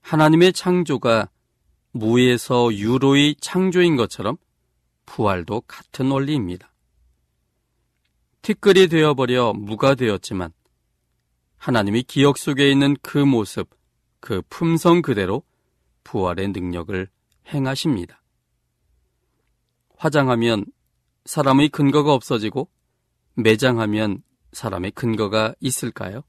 [0.10, 1.30] 하나님의 창조가
[1.92, 4.38] 무에서 유로의 창조인 것처럼
[5.06, 6.74] 부활도 같은 원리입니다.
[8.42, 10.52] 티끌이 되어버려 무가 되었지만
[11.58, 13.70] 하나님이 기억 속에 있는 그 모습,
[14.20, 15.44] 그 품성 그대로
[16.04, 17.08] 부활의 능력을
[17.54, 18.24] 행하십니다.
[19.96, 20.66] 화장하면
[21.26, 22.68] 사람의 근거가 없어지고
[23.36, 26.24] 매장하면 사람의 근거가 있을까요?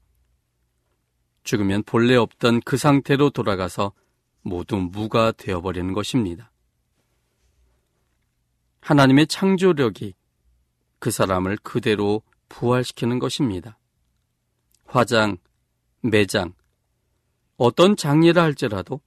[1.43, 3.93] 죽으면 본래 없던 그 상태로 돌아가서
[4.41, 6.51] 모두 무가 되어버리는 것입니다.
[8.81, 10.15] 하나님의 창조력이
[10.99, 13.77] 그 사람을 그대로 부활시키는 것입니다.
[14.85, 15.37] 화장,
[16.01, 16.53] 매장,
[17.57, 19.01] 어떤 장례라 할지라도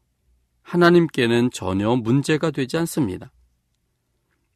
[0.63, 3.33] 하나님께는 전혀 문제가 되지 않습니다.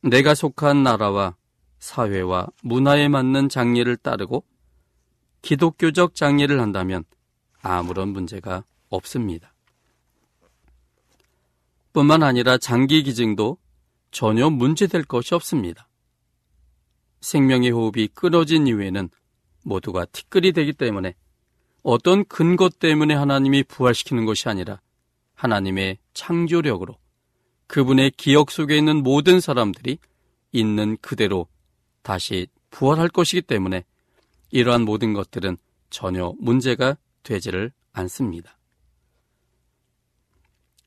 [0.03, 1.37] 내가 속한 나라와
[1.81, 4.45] 사회와 문화에 맞는 장례를 따르고
[5.43, 7.05] 기독교적 장례를 한다면
[7.63, 9.55] 아무런 문제가 없습니다.
[11.93, 13.59] 뿐만 아니라 장기 기증도
[14.11, 15.89] 전혀 문제될 것이 없습니다.
[17.21, 19.11] 생명의 호흡이 끊어진 이후에는
[19.65, 21.15] 모두가 티끌이 되기 때문에
[21.83, 24.81] 어떤 근거 때문에 하나님이 부활시키는 것이 아니라
[25.35, 26.97] 하나님의 창조력으로
[27.67, 29.99] 그분의 기억 속에 있는 모든 사람들이
[30.53, 31.47] 있는 그대로
[32.03, 33.85] 다시 부활할 것이기 때문에
[34.51, 35.59] 이러한 모든 것들은
[35.91, 36.97] 전혀 문제가
[37.29, 38.59] 되지를 않습니다.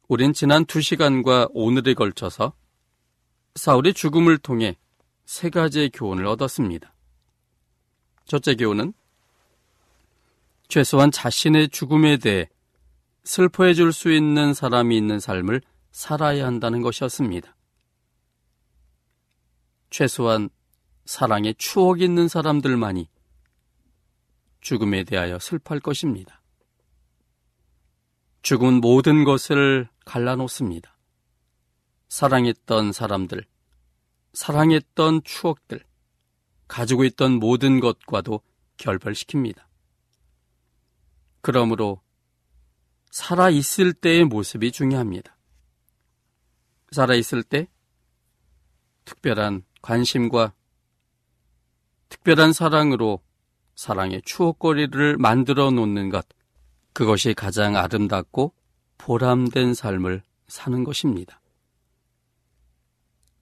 [0.07, 2.53] 우린 지난 두 시간과 오늘에 걸쳐서
[3.55, 4.77] 사울의 죽음을 통해
[5.25, 6.93] 세 가지의 교훈을 얻었습니다.
[8.25, 8.93] 첫째 교훈은
[10.67, 12.49] 최소한 자신의 죽음에 대해
[13.23, 17.55] 슬퍼해 줄 수 있는 사람이 있는 삶을 살아야 한다는 것이었습니다.
[19.91, 20.49] 최소한
[21.05, 23.07] 사랑의 추억이 있는 사람들만이
[24.61, 26.41] 죽음에 대하여 슬퍼할 것입니다.
[28.41, 30.97] 죽은 모든 것을 갈라놓습니다.
[32.09, 33.45] 사랑했던 사람들,
[34.33, 35.83] 사랑했던 추억들,
[36.67, 38.41] 가지고 있던 모든 것과도
[38.77, 39.63] 결별시킵니다.
[41.41, 42.01] 그러므로
[43.09, 45.37] 살아 있을 때의 모습이 중요합니다.
[46.91, 47.67] 살아 있을 때
[49.05, 50.53] 특별한 관심과
[52.09, 53.21] 특별한 사랑으로
[53.75, 56.25] 사랑의 추억거리를 만들어 놓는 것,
[56.93, 58.53] 그것이 가장 아름답고
[58.97, 61.41] 보람된 삶을 사는 것입니다.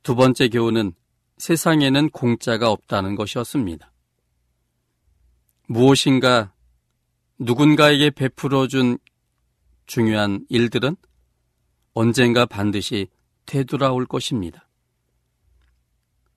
[0.03, 0.93] 두 번째 교훈은
[1.37, 3.91] 세상에는 공짜가 없다는 것이었습니다.
[5.67, 6.53] 무엇인가
[7.37, 8.97] 누군가에게 베풀어 준
[9.85, 10.95] 중요한 일들은
[11.93, 13.07] 언젠가 반드시
[13.45, 14.67] 되돌아올 것입니다.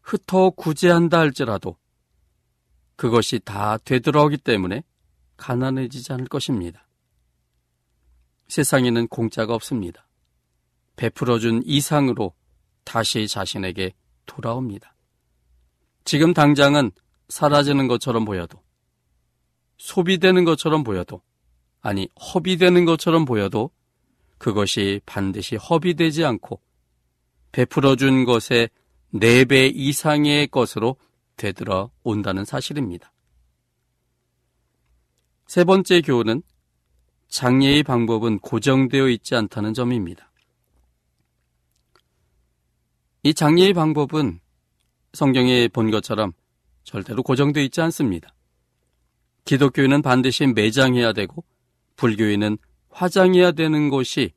[0.03, 1.77] 흩어 구제한다 할지라도
[3.03, 4.85] 그것이 다 되돌아오기 때문에
[5.37, 6.87] 가난해지지 않을 것입니다.
[8.47, 10.07] 세상에는 공짜가 없습니다.
[10.95, 12.33] 베풀어준 이상으로
[12.85, 13.93] 다시 자신에게
[14.27, 14.95] 돌아옵니다.
[16.05, 16.93] 지금 당장은
[17.29, 18.63] 사라지는 것처럼 보여도,
[19.79, 21.23] 소비되는 것처럼 보여도,
[21.81, 23.73] 아니, 허비되는 것처럼 보여도
[24.39, 26.61] 그것이 반드시 허비되지 않고
[27.51, 28.71] 베풀어준 것의
[29.13, 30.99] 4배 이상의 것으로
[31.37, 33.13] 되돌아 온다는 사실입니다.
[35.47, 36.43] 세 번째 교훈은
[37.29, 40.31] 장례의 방법은 고정되어 있지 않다는 점입니다.
[43.23, 44.41] 이 장례의 방법은
[45.13, 46.33] 성경에 본 것처럼
[46.85, 48.35] 절대로 고정되어 있지 않습니다.
[49.45, 51.45] 기독교인은 반드시 매장해야 되고
[51.97, 52.59] 불교인은
[52.91, 54.33] 화장해야 되는 것이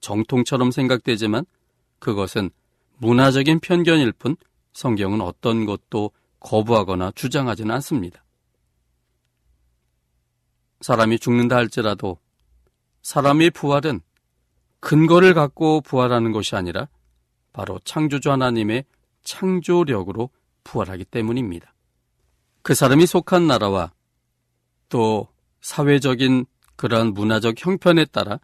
[0.00, 1.44] 정통처럼 생각되지만
[1.98, 2.50] 그것은
[2.98, 4.36] 문화적인 편견일 뿐
[4.72, 8.24] 성경은 어떤 것도 거부하거나 주장하지는 않습니다.
[10.80, 12.18] 사람이 죽는다 할지라도
[13.02, 14.00] 사람의 부활은
[14.80, 16.88] 근거를 갖고 부활하는 것이 아니라
[17.52, 18.84] 바로 창조주 하나님의
[19.22, 20.30] 창조력으로
[20.64, 21.74] 부활하기 때문입니다.
[22.62, 23.92] 그 사람이 속한 나라와
[24.88, 25.28] 또
[25.60, 28.40] 사회적인 그러한 문화적 형편에 따라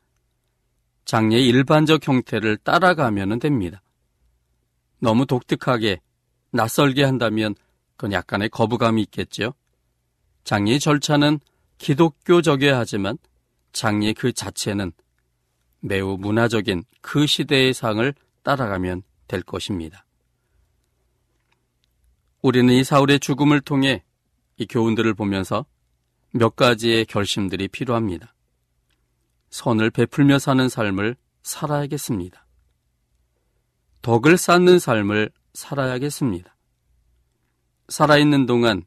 [1.07, 3.83] 장례의 일반적 형태를 따라가면 됩니다.
[4.99, 6.01] 너무 독특하게
[6.51, 7.55] 낯설게 한다면
[7.97, 9.53] 그건 약간의 거부감이 있겠지요.
[10.45, 11.41] 장례 절차는
[11.79, 13.19] 기독교적이어야 하지만
[13.73, 14.93] 장례 그 자체는
[15.81, 20.05] 매우 문화적인 그 시대의 상을 따라가면 될 것입니다.
[22.43, 24.05] 우리는 이 사울의 죽음을 통해
[24.57, 25.67] 이 교훈들을 보면서
[26.31, 28.35] 몇 가지의 결심들이 필요합니다.
[29.51, 32.47] 선을 베풀며 사는 삶을 살아야겠습니다.
[34.03, 36.56] 덕을 쌓는 삶을 살아야겠습니다.
[37.89, 38.85] 살아있는 동안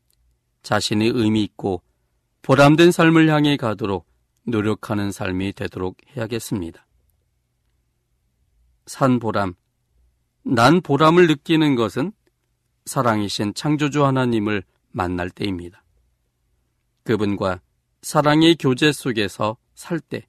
[0.64, 1.82] 자신의 의미 있고
[2.42, 4.08] 보람된 삶을 향해 가도록
[4.44, 6.86] 노력하는 삶이 되도록 해야겠습니다.
[8.86, 9.54] 산 보람,
[10.44, 12.12] 난 보람을 느끼는 것은
[12.86, 15.84] 사랑이신 창조주 하나님을 만날 때입니다.
[17.04, 17.62] 그분과
[18.02, 20.26] 사랑의 교제 속에서 살 때,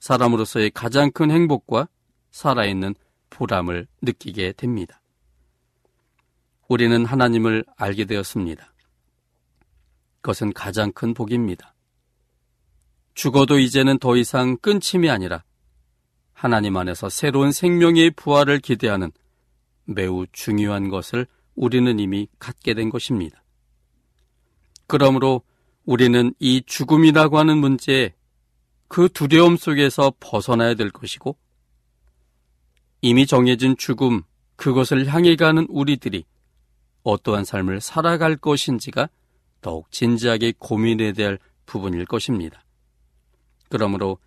[0.00, 1.88] 사람으로서의 가장 큰 행복과
[2.30, 2.94] 살아있는
[3.30, 5.00] 보람을 느끼게 됩니다.
[6.68, 8.74] 우리는 하나님을 알게 되었습니다.
[10.20, 11.74] 그것은 가장 큰 복입니다.
[13.14, 15.42] 죽어도 이제는 더 이상 끊침이 아니라
[16.34, 19.10] 하나님 안에서 새로운 생명의 부활을 기대하는
[19.86, 23.42] 매우 중요한 것을 우리는 이미 갖게 된 것입니다.
[24.86, 25.42] 그러므로
[25.84, 28.14] 우리는 이 죽음이라고 하는 문제에
[28.88, 31.36] 그 두려움 속에서 벗어나야 될 것이고
[33.00, 34.22] 이미 정해진 죽음,
[34.56, 36.24] 그것을 향해 가는 우리들이
[37.02, 39.08] 어떠한 삶을 살아갈 것인지가
[39.60, 42.64] 더욱 진지하게 고민해야 될 부분일 것입니다.
[43.68, 44.18] 그러므로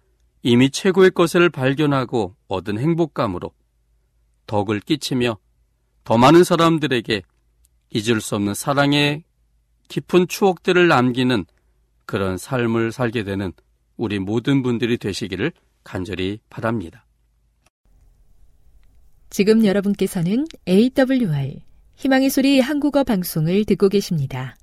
[0.43, 3.51] 이미 최고의 것을 발견하고 얻은 행복감으로
[4.47, 5.38] 덕을 끼치며
[6.03, 7.21] 더 많은 사람들에게
[7.91, 9.23] 잊을 수 없는 사랑의
[9.88, 11.45] 깊은 추억들을 남기는
[12.05, 13.53] 그런 삶을 살게 되는
[13.97, 15.51] 우리 모든 분들이 되시기를
[15.84, 17.05] 간절히 바랍니다.
[19.30, 21.61] 지금 여러분께서는 AWR
[22.02, 24.58] 희망의 소리 한국어 방송을 듣고 계십니다.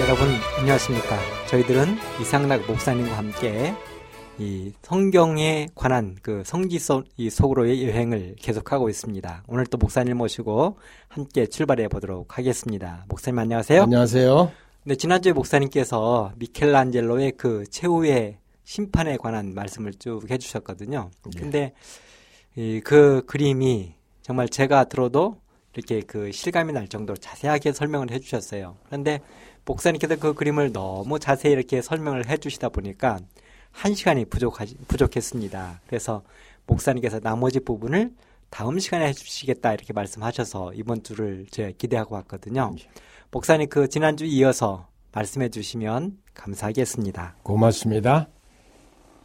[0.00, 1.16] 여러분 안녕하십니까?
[1.46, 3.72] 저희들은 이상락 목사님과 함께
[4.40, 9.44] 이 성경에 관한 그 성지 속, 속으로의 여행을 계속하고 있습니다.
[9.46, 10.78] 오늘 또 목사님 모시고
[11.08, 13.04] 함께 출발해 보도록 하겠습니다.
[13.08, 13.82] 목사님 안녕하세요.
[13.82, 14.50] 안녕하세요.
[14.84, 21.10] 네, 지난주에 목사님께서 미켈란젤로의 그 최후의 심판에 관한 말씀을 쭉 해주셨거든요.
[21.34, 21.38] 네.
[21.38, 21.72] 근데
[22.56, 25.36] 이, 그 그림이 정말 제가 들어도
[25.74, 28.78] 이렇게 그 실감이 날 정도로 자세하게 설명을 해주셨어요.
[28.86, 29.20] 그런데
[29.66, 33.18] 목사님께서 그 그림을 너무 자세히 이렇게 설명을 해주시다 보니까
[33.72, 35.80] 한 시간이 부족하, 부족했습니다.
[35.86, 36.22] 그래서
[36.66, 38.12] 목사님께서 나머지 부분을
[38.50, 42.74] 다음 시간에 해주시겠다 이렇게 말씀하셔서 이번 주를 제가 기대하고 왔거든요.
[43.30, 47.36] 목사님 그 지난주 이어서 말씀해 주시면 감사하겠습니다.
[47.42, 48.28] 고맙습니다.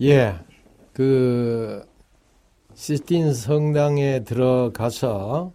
[0.01, 0.35] 예,
[0.93, 1.83] 그
[2.75, 5.53] 시스틴 성당에 들어가서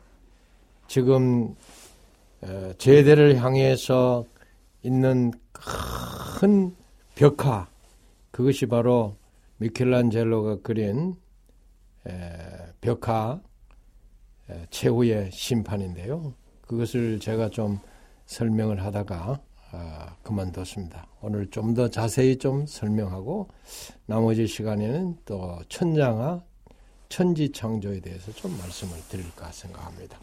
[0.89, 1.55] 지금
[2.79, 4.25] 제대를 향해서
[4.83, 6.75] 있는 큰
[7.15, 7.69] 벽화
[8.31, 9.17] 그것이 바로
[9.59, 11.17] 미켈란젤로가 그린
[12.81, 13.41] 벽화
[14.71, 16.35] 최후의 심판인데요.
[16.63, 17.79] 그것을 제가 좀
[18.27, 19.41] 설명을 하다가
[19.73, 21.07] 아, 그만뒀습니다.
[21.21, 23.49] 오늘 좀 더 자세히 좀 설명하고
[24.07, 26.43] 나머지 시간에는 또 천장화
[27.09, 30.19] 천지 창조에 대해서 좀 말씀을 드릴까 생각합니다.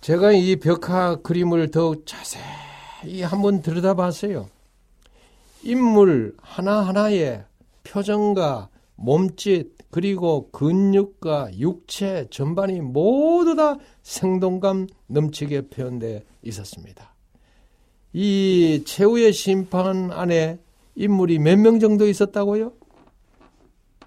[0.00, 4.48] 제가 이 벽화 그림을 더욱 자세히 한번 들여다봤어요.
[5.62, 7.44] 인물 하나하나의
[7.84, 17.14] 표정과 몸짓 그리고 근육과 육체 전반이 모두 다 생동감 넘치게 표현되어 있었습니다.
[18.12, 20.58] 이 최후의 심판 안에
[20.94, 22.72] 인물이 몇 명 정도 있었다고요?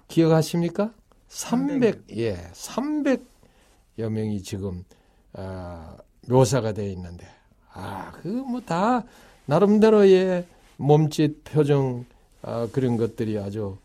[0.08, 0.92] 기억하십니까?
[1.28, 4.84] 300, 예, 300여 명이 지금,
[5.32, 5.96] 아,
[6.28, 7.26] 묘사가 되어 있는데,
[7.72, 9.04] 아, 그 뭐 다
[9.46, 10.46] 나름대로의
[10.76, 12.04] 몸짓, 표정,
[12.42, 13.76] 아, 그런 것들이 아주,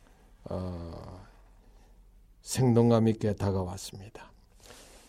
[0.46, 1.20] 어,
[2.42, 4.32] 생동감 있게 다가왔습니다.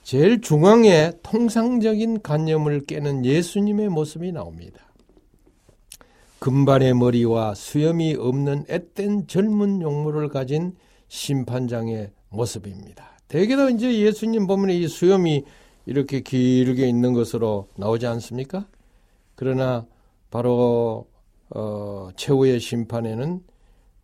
[0.03, 4.81] 제일 중앙에 통상적인 관념을 깨는 예수님의 모습이 나옵니다.
[6.41, 10.75] 금발의 머리와 수염이 없는 앳된 젊은 용모를 가진
[11.09, 13.11] 심판장의 모습입니다.
[13.29, 15.45] 대개도 이제 예수님 보면 이 수염이
[15.87, 18.67] 이렇게 길게 있는 것으로 나오지 않습니까?
[19.35, 19.87] 그러나
[20.31, 21.07] 바로
[21.51, 23.43] 어, 최후의 심판에는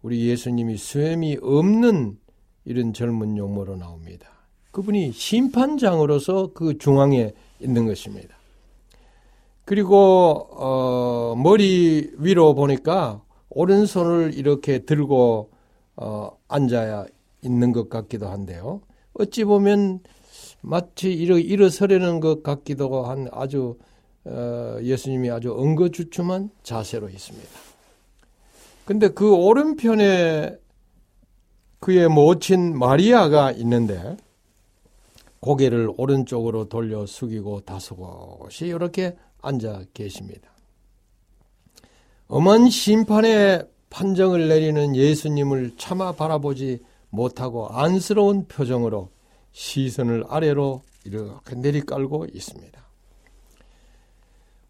[0.03, 2.19] 우리 예수님이 수염이 없는
[2.65, 4.29] 이런 젊은 용모로 나옵니다.
[4.73, 8.37] 그분이 심판장으로서 그 중앙에 있는 것입니다.
[9.65, 15.51] 그리고 어, 머리 위로 보니까 오른손을 이렇게 들고
[15.97, 17.07] 어, 앉아야
[17.43, 18.83] 있는 것 같기도 한데요.
[19.15, 20.01] 어찌 보면
[20.61, 23.79] 마치 일어, 일어서려는 것 같기도 한 아주 어,
[24.83, 27.49] 예수님이 아주 엉거주춤한 자세로 있습니다.
[28.85, 30.57] 근데 그 오른편에
[31.81, 34.17] 그의 모친 마리아가 있는데
[35.41, 40.51] 고개를 오른쪽으로 돌려 숙이고 다소곳이 이렇게 앉아 계십니다.
[42.29, 49.11] 엄한 심판의 판정을 내리는 예수님을 차마 바라보지 못하고 안쓰러운 표정으로
[49.53, 52.86] 시선을 아래로 이렇게 내리깔고 있습니다.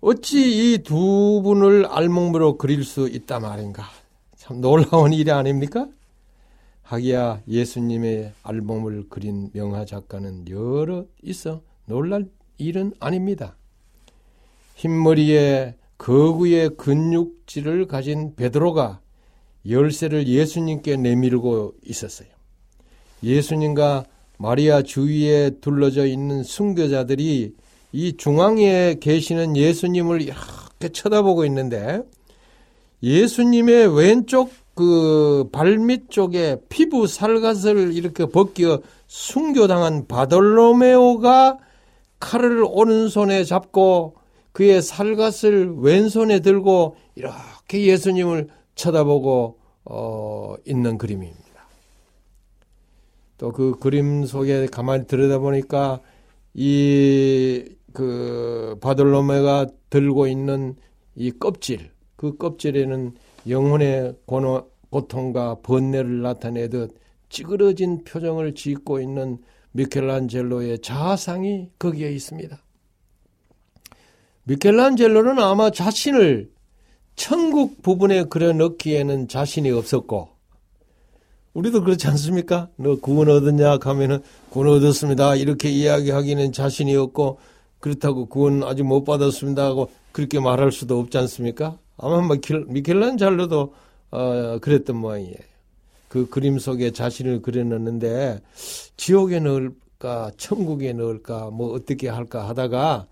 [0.00, 3.84] 어찌 이 두 분을 알몸으로 그릴 수 있단 말인가?
[4.36, 5.88] 참 놀라운 일이 아닙니까?
[6.82, 12.26] 하기야 예수님의 알몸을 그린 명화 작가는 여러 있어 놀랄
[12.58, 13.56] 일은 아닙니다.
[14.76, 19.00] 흰머리에 거구의 근육질을 가진 베드로가
[19.68, 22.28] 열쇠를 예수님께 내밀고 있었어요.
[23.22, 24.04] 예수님과
[24.38, 27.56] 마리아 주위에 둘러져 있는 순교자들이
[27.92, 32.02] 이 중앙에 계시는 예수님을 이렇게 쳐다보고 있는데
[33.02, 41.58] 예수님의 왼쪽 그 발밑 쪽에 피부 살갗을 이렇게 벗겨 순교당한 바돌로메오가
[42.20, 44.16] 칼을 오른손에 잡고
[44.52, 51.46] 그의 살갗을 왼손에 들고 이렇게 예수님을 쳐다보고 어, 있는 그림입니다.
[53.38, 56.00] 또 그 그림 속에 가만히 들여다보니까
[56.56, 60.76] 이 그 바돌로메가 들고 있는
[61.14, 63.14] 이 껍질, 그 껍질에는
[63.48, 64.14] 영혼의
[64.90, 66.94] 고통과 번뇌를 나타내듯
[67.30, 69.38] 찌그러진 표정을 짓고 있는
[69.72, 72.62] 미켈란젤로의 자상이 거기에 있습니다.
[74.44, 76.50] 미켈란젤로는 아마 자신을
[77.14, 80.35] 천국 부분에 그려 넣기에는 자신이 없었고,
[81.56, 82.68] 우리도 그렇지 않습니까?
[82.76, 83.78] 너 구원 얻었냐?
[83.80, 85.36] 하면은 구원 얻었습니다.
[85.36, 87.38] 이렇게 이야기하기는 자신이 없고,
[87.80, 91.78] 그렇다고 구원 아직 못 받았습니다 하고 그렇게 말할 수도 없지 않습니까?
[91.96, 92.20] 아마
[92.68, 93.74] 미켈란젤로도
[94.10, 95.36] 어, 그랬던 모양이에요.
[96.08, 98.40] 그 그림 속에 자신을 그려놨는데
[98.98, 103.06] 지옥에 넣을까 천국에 넣을까 뭐 어떻게 할까 하다가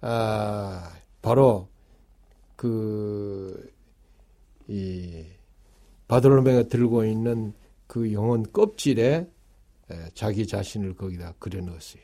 [0.00, 1.68] 아, 바로
[2.56, 3.70] 그,
[4.66, 5.24] 이,
[6.08, 7.52] 바돌로메가 들고 있는
[7.98, 9.26] 그 영혼 껍질에
[10.14, 12.02] 자기 자신을 거기다 그려 넣었어요.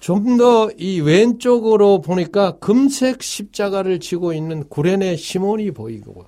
[0.00, 6.24] 좀 더 이 왼쪽으로 보니까 금색 십자가를 지고 있는 구레네 시몬이 보이고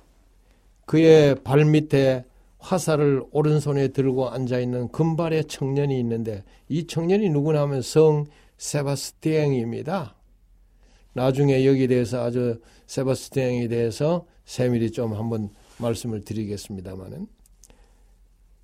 [0.85, 2.23] 그의 발 밑에
[2.59, 8.25] 화살을 오른손에 들고 앉아 있는 금발의 청년이 있는데 이 청년이 누구냐 하면 성
[8.57, 10.15] 세바스티앙입니다.
[11.13, 15.49] 나중에 여기에 대해서 아주 세바스티앙에 대해서 세밀히 좀 한번
[15.83, 17.27] 말씀을 드리겠습니다만은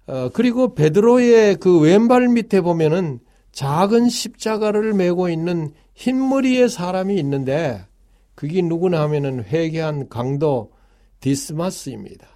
[0.08, 3.20] 어, 그리고 베드로의 그 왼발 밑에 보면은
[3.52, 7.86] 작은 십자가를 메고 있는 흰머리의 사람이 있는데
[8.34, 10.72] 그게 누구나 하면은 회개한 강도
[11.20, 12.28] 디스마스입니다.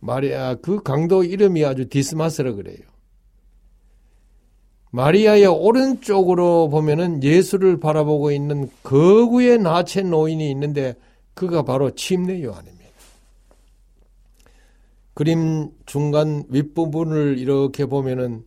[0.00, 2.92] 마리아 그 강도 이름이 아주 디스마스라 그래요.
[4.90, 10.94] 마리아의 오른쪽으로 보면은 예수를 바라보고 있는 거구의 나체 노인이 있는데
[11.34, 12.81] 그가 바로 침례 요한입니다.
[15.22, 18.44] 그림 중간 윗부분을 이렇게 보면은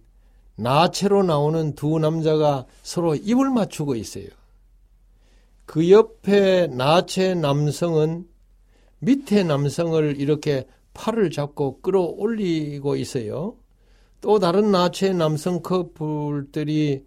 [0.57, 4.25] 나체로 나오는 두 남자가 서로 입을 맞추고 있어요.
[5.65, 8.27] 그 옆에 나체 남성은
[8.99, 13.55] 밑에 남성을 이렇게 팔을 잡고 끌어올리고 있어요.
[14.19, 17.05] 또 다른 나체 남성 커플들이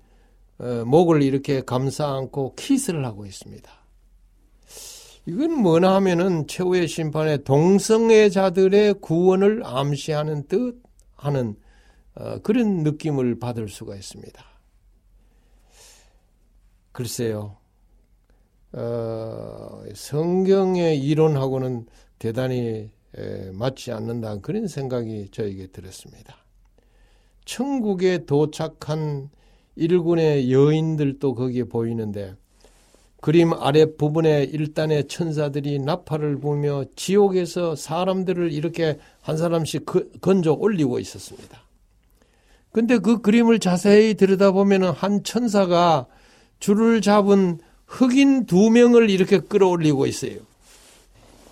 [0.60, 3.70] 어, 목을 이렇게 감싸 안고 키스를 하고 있습니다.
[5.28, 10.82] 이건 뭐나 하면은 최후의 심판에 동성애자들의 구원을 암시하는 듯
[11.16, 11.54] 하는
[12.14, 14.42] 어, 그런 느낌을 받을 수가 있습니다.
[16.92, 17.58] 글쎄요,
[18.72, 21.84] 어, 성경의 이론하고는
[22.18, 26.36] 대단히 에, 맞지 않는다 그런 생각이 저에게 들었습니다.
[27.44, 29.28] 천국에 도착한
[29.76, 32.34] 일군의 여인들도 거기에 보이는데
[33.20, 39.86] 그림 아래 부분에 일단의 천사들이 나팔을 불며 지옥에서 사람들을 이렇게 한 사람씩
[40.20, 41.60] 건져 올리고 있었습니다.
[42.70, 46.06] 근데 그 그림을 자세히 들여다보면 한 천사가
[46.60, 50.38] 줄을 잡은 흑인 두 명을 이렇게 끌어올리고 있어요.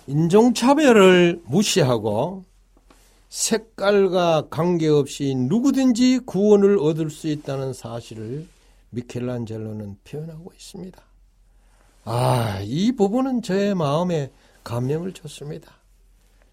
[0.07, 2.45] 인종차별을 무시하고
[3.27, 8.47] 색깔과 관계없이 누구든지 구원을 얻을 수 있다는 사실을
[8.91, 11.06] 미켈란젤로는 표현하고 있습니다.
[12.09, 14.31] 아, 이 부분은 저의 마음에
[14.63, 15.73] 감명을 줬습니다.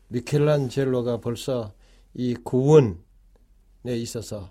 [0.08, 1.72] 미켈란젤로가 벌써
[2.12, 2.96] 이 구원에
[3.84, 4.50] 있어서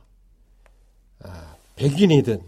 [1.20, 2.41] 아, 백인이든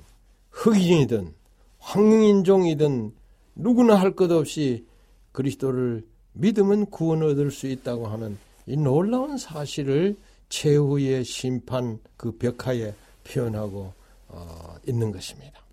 [0.51, 1.34] 흑인이든
[1.80, 3.14] 황인종이든
[3.56, 4.88] 누구나 할 것 없이
[5.34, 8.38] 그리스도를 믿으면 구원을 얻을 수 있다고 하는
[8.68, 10.16] 이 놀라운 사실을
[10.47, 12.93] 최후의 심판 그 벽하에
[13.26, 13.91] 표현하고
[14.30, 15.64] 어, 있는 것입니다.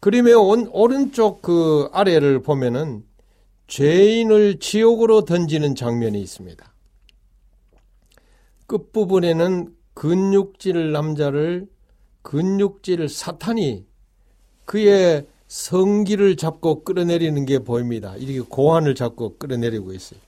[0.00, 3.04] 그림의 오른쪽 그 아래를 보면은
[3.66, 6.72] 죄인을 지옥으로 던지는 장면이 있습니다.
[8.66, 11.68] 끝부분에는 근육질 남자를
[12.22, 13.84] 근육질 사탄이
[14.64, 18.16] 그의 성기를 잡고 끌어내리는 게 보입니다.
[18.16, 20.20] 이렇게 고환을 잡고 끌어내리고 있어요.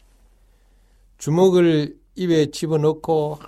[1.18, 3.38] 주먹을 입에 집어넣고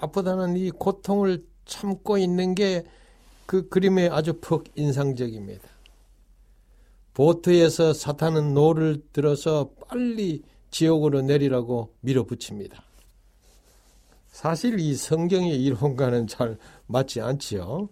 [0.00, 2.84] 아프다는 이 고통을 참고 있는 게
[3.46, 5.68] 그 그림에 아주 퍽 인상적입니다.
[7.14, 12.82] 보트에서 사탄은 노를 들어서 빨리 지옥으로 내리라고 밀어붙입니다.
[14.28, 17.88] 사실 이 성경의 이론과는 잘 맞지 않지요.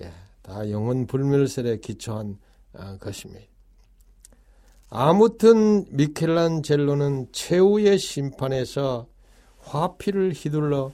[0.00, 0.10] 예,
[0.42, 2.38] 다 영혼 불멸설에 기초한
[2.72, 3.46] 아, 것입니다.
[4.90, 9.06] 아무튼 미켈란젤로는 최후의 심판에서
[9.58, 10.92] 화피를 휘둘러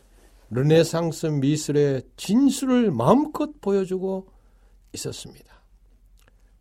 [0.54, 4.28] 르네상스 미술의 진수를 마음껏 보여주고
[4.92, 5.52] 있었습니다.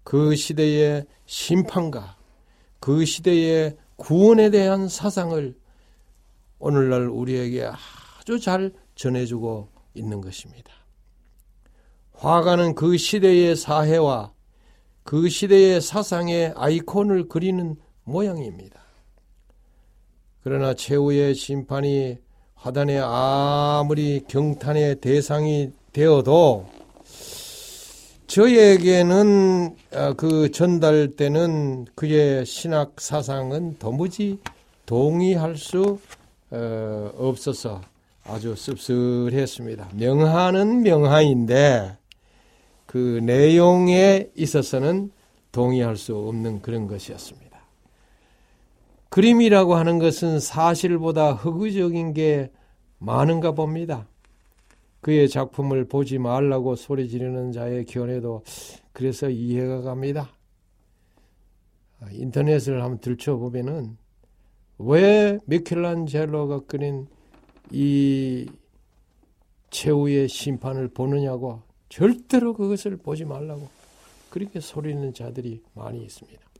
[0.03, 2.17] 그 시대의 심판과
[2.79, 5.55] 그 시대의 구원에 대한 사상을
[6.57, 7.69] 오늘날 우리에게
[8.19, 10.73] 아주 잘 전해주고 있는 것입니다.
[12.13, 14.33] 화가는 그 시대의 사회와
[15.03, 17.75] 그 시대의 사상의 아이콘을 그리는
[18.05, 18.81] 모양입니다.
[20.41, 22.17] 그러나 최후의 심판이
[22.63, 26.65] 화단에 아무리 경탄의 대상이 되어도
[28.27, 34.39] 저에게는 아, 그 전달되는 그의 신학 사상은 도무지
[34.85, 35.99] 동의할 수
[36.51, 37.81] 어, 없어서
[38.23, 39.89] 아주 씁쓸했습니다.
[39.95, 41.97] 명하는 명하인데
[42.85, 45.11] 그 내용에 있어서는
[45.51, 47.42] 동의할 수 없는 그런 것이었습니다.
[49.13, 52.51] 그림이라고 하는 것은 사실보다 허구적인 게
[52.97, 54.07] 많은가 봅니다.
[55.01, 58.43] 그의 작품을 보지 말라고 소리 지르는 자의 견해도
[58.91, 60.31] 그래서 이해가 갑니다.
[62.11, 63.97] 인터넷을 한번 들춰보면은
[64.79, 67.05] 왜 미켈란젤로가 그린
[67.69, 68.47] 이
[69.69, 73.69] 최후의 심판을 보느냐고 절대로 그것을 보지 말라고
[74.31, 76.41] 그렇게 소리는 자들이 많이 있습니다.
[76.41, 76.53] 아,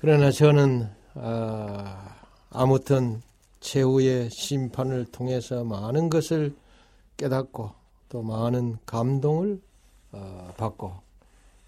[0.00, 2.16] 그러나 저는 아,
[2.50, 3.22] 아무튼
[3.60, 6.54] 최후의 심판을 통해서 많은 것을
[7.16, 7.72] 깨닫고
[8.08, 9.60] 또 많은 감동을
[10.12, 10.92] 어, 받고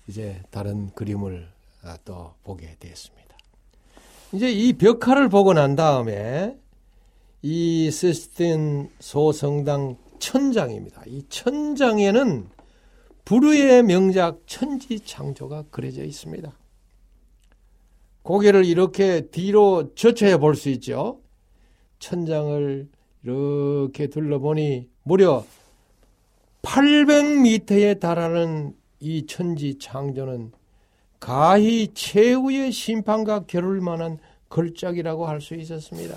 [0.07, 1.49] 이제 다른 그림을
[1.85, 3.37] 어, 또 보게 되었습니다.
[4.33, 6.57] 이제 이 벽화를 보고 난 다음에
[7.43, 11.03] 이 시스틴 소성당 천장입니다.
[11.07, 12.49] 이 천장에는
[13.25, 16.53] 부르의 명작 천지 창조가 그려져 있습니다.
[18.31, 21.19] 고개를 이렇게 뒤로 젖혀야 볼 수 있죠.
[21.99, 22.89] 천장을
[23.25, 25.45] 이렇게 둘러보니 무려
[26.63, 30.53] 800m에 달하는 이 천지 창조는
[31.19, 34.19] 가히 최후의 심판과 겨룰 만한
[34.49, 36.17] 걸작이라고 할 수 있었습니다.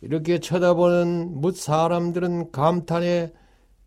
[0.00, 3.32] 이렇게 쳐다보는 뭇 사람들은 감탄에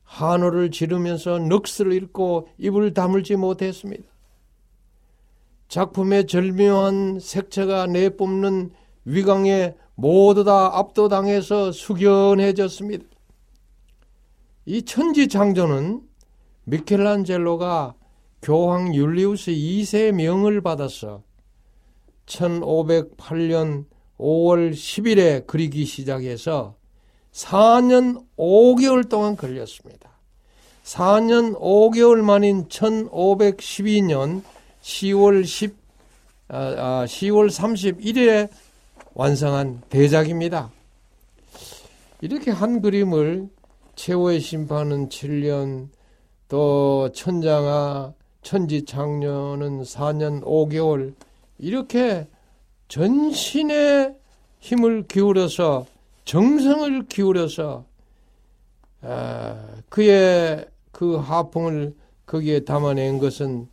[0.03, 4.12] 한호를 지르면서 넋을 잃고 입을 다물지 못했습니다.
[5.73, 8.69] 작품의 절묘한 색채가 내뿜는
[9.05, 13.03] 위강에 모두 다 압도당해서 숙연해졌습니다.
[14.67, 16.01] 이 천지창조는
[16.65, 17.95] 미켈란젤로가
[18.43, 21.23] 교황 율리우스 2세 명을 받아서
[22.27, 23.85] 1508년
[24.19, 26.75] 5월 10일에 그리기 시작해서
[27.31, 30.11] 4년 5개월 동안 걸렸습니다.
[30.83, 34.43] 4년 5개월 만인 1512년
[34.83, 35.75] 10월 10,
[36.49, 38.49] 아, 10월 31일에
[39.13, 40.71] 완성한 대작입니다.
[42.21, 43.49] 이렇게 한 그림을
[43.95, 45.87] 최후의 심판은 7년,
[46.49, 51.13] 또 천장아, 천지창녀는 4년 5개월,
[51.57, 52.27] 이렇게
[52.89, 54.15] 전신의
[54.59, 55.85] 힘을 기울여서
[56.25, 57.85] 정성을 기울여서
[59.01, 63.67] 아, 그의 그 하풍을 거기에 담아낸 것은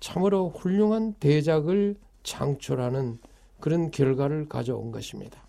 [0.00, 3.18] 참으로 훌륭한 대작을 창출하는
[3.60, 5.42] 그런 결과를 가져온 것입니다.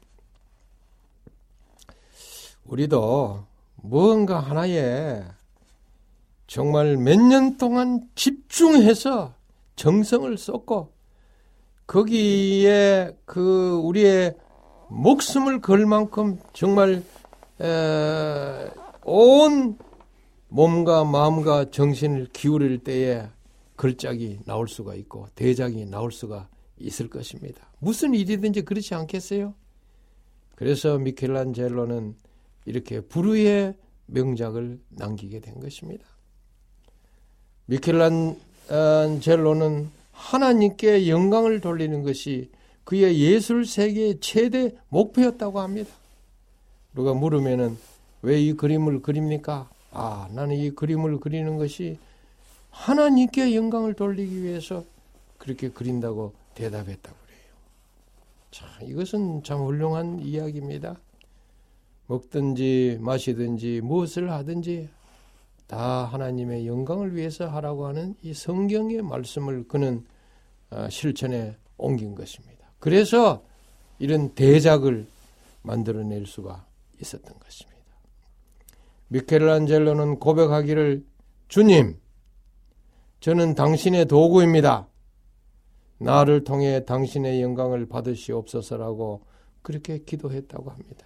[2.65, 3.45] 우리도
[3.75, 5.23] 무언가 하나에
[6.47, 9.33] 정말 몇 년 동안 집중해서
[9.75, 10.91] 정성을 쏟고
[11.87, 14.35] 거기에 그 우리의
[14.89, 17.03] 목숨을 걸 만큼 정말
[19.03, 19.77] 온
[20.47, 23.27] 몸과 마음과 정신을 기울일 때에
[23.79, 26.49] 걸작이 나올 수가 있고 대작이 나올 수가
[26.79, 27.71] 있을 것입니다.
[27.79, 29.53] 무슨 일이든지 그렇지 않겠어요?
[30.55, 32.15] 그래서 미켈란젤로는
[32.65, 33.75] 이렇게 불후의
[34.07, 36.05] 명작을 남기게 된 것입니다.
[37.67, 42.51] 미켈란젤로는 하나님께 영광을 돌리는 것이
[42.83, 45.89] 그의 예술 세계의 최대 목표였다고 합니다.
[46.93, 47.77] 누가 물으면은
[48.23, 49.69] 왜 이 그림을 그립니까?
[49.91, 51.97] 아, 나는 이 그림을 그리는 것이
[52.69, 54.83] 하나님께 영광을 돌리기 위해서
[55.37, 57.53] 그렇게 그린다고 대답했다고 그래요.
[58.51, 60.99] 자, 이것은 참 훌륭한 이야기입니다.
[62.07, 64.89] 먹든지 마시든지 무엇을 하든지
[65.67, 70.05] 다 하나님의 영광을 위해서 하라고 하는 이 성경의 말씀을 그는
[70.71, 72.71] 어, 실천에 옮긴 것입니다.
[72.79, 73.43] 그래서
[73.99, 75.05] 이런 대작을
[75.61, 76.65] 만들어낼 수가
[76.99, 77.79] 있었던 것입니다.
[79.09, 81.05] 미켈란젤로는 고백하기를
[81.47, 81.99] 주님,
[83.19, 84.87] 저는 당신의 도구입니다.
[85.97, 89.21] 나를 통해 당신의 영광을 받으시옵소서라고
[89.61, 91.05] 그렇게 기도했다고 합니다.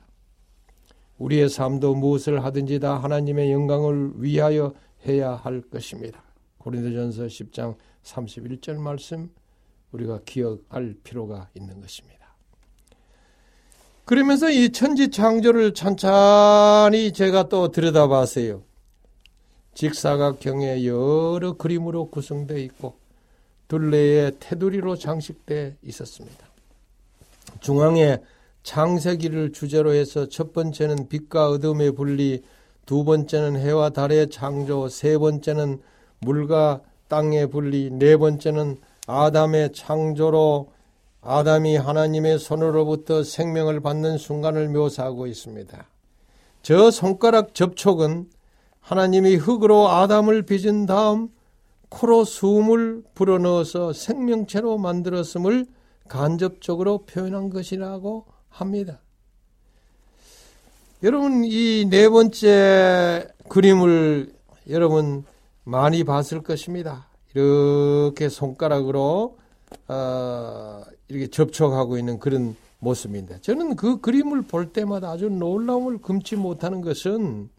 [1.17, 4.73] 우리의 삶도 무엇을 하든지 다 하나님의 영광을 위하여
[5.07, 6.23] 해야 할 것입니다.
[6.59, 9.31] 고린도전서 10장 31절 말씀
[9.91, 12.35] 우리가 기억할 필요가 있는 것입니다.
[14.05, 18.63] 그러면서 이 천지 창조를 찬찬히 제가 또 들여다봤어요.
[19.73, 22.95] 직사각형의 여러 그림으로 구성되어 있고
[23.67, 26.47] 둘레에 테두리로 장식되어 있었습니다.
[27.59, 28.19] 중앙에
[28.63, 32.43] 창세기를 주제로 해서 첫 번째는 빛과 어둠의 분리,
[32.85, 35.81] 두 번째는 해와 달의 창조, 세 번째는
[36.19, 40.71] 물과 땅의 분리, 네 번째는 아담의 창조로
[41.21, 45.85] 아담이 하나님의 손으로부터 생명을 받는 순간을 묘사하고 있습니다.
[46.61, 48.29] 저 손가락 접촉은
[48.83, 51.29] 하나님이 흙으로 아담을 빚은 다음
[51.89, 55.65] 코로 숨을 불어넣어서 생명체로 만들었음을
[56.07, 58.99] 간접적으로 표현한 것이라고 합니다.
[61.01, 64.33] 여러분 이 네 번째 그림을
[64.69, 65.23] 여러분
[65.63, 67.07] 많이 봤을 것입니다.
[67.33, 69.37] 이렇게 손가락으로
[69.87, 73.37] 어, 이렇게 접촉하고 있는 그런 모습입니다.
[73.39, 77.49] 저는 그 그림을 볼 때마다 아주 놀라움을 금치 못하는 것은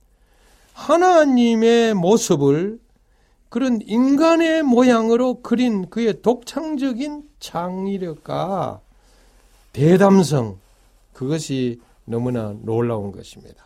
[0.75, 2.81] 하나님의 모습을
[3.49, 8.81] 그런 인간의 모양으로 그린 그의 독창적인 창의력과
[9.73, 10.59] 대담성
[11.13, 13.65] 그것이 너무나 놀라운 것입니다.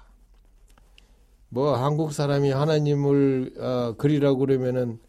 [1.48, 5.00] 뭐 한국 사람이 하나님을 어, 그리라고 그러면은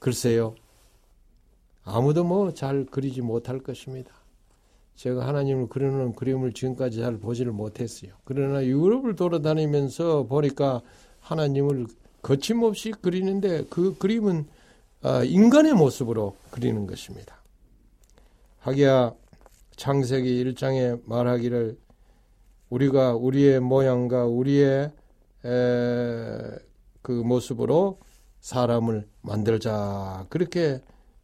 [0.00, 0.56] 글쎄요.
[1.84, 4.12] 아무도 뭐 잘 그리지 못할 것입니다.
[4.96, 8.12] 제가 하나님을 그리는 그림을 지금까지 잘 보지를 못했어요.
[8.24, 10.82] 그러나 유럽을 돌아다니면서 보니까
[11.20, 11.86] 하나님을
[12.22, 14.46] 거침없이 그리는데 그 그림은
[15.02, 17.36] 어, 인간의 모습으로 그리는 것입니다.
[18.60, 19.14] 하기야
[19.74, 21.76] 창세기 1장에 말하기를
[22.70, 24.92] 우리가 우리의 모양과 우리의
[25.42, 27.98] 그 모습으로
[28.40, 30.80] 사람을 만들자 그렇게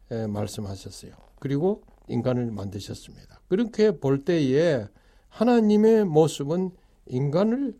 [0.09, 1.13] 말씀하셨어요.
[1.39, 3.38] 그리고 인간을 만드셨습니다.
[3.49, 4.85] 그렇게 볼 때에
[5.29, 6.71] 하나님의 모습은
[7.07, 7.73] 인간을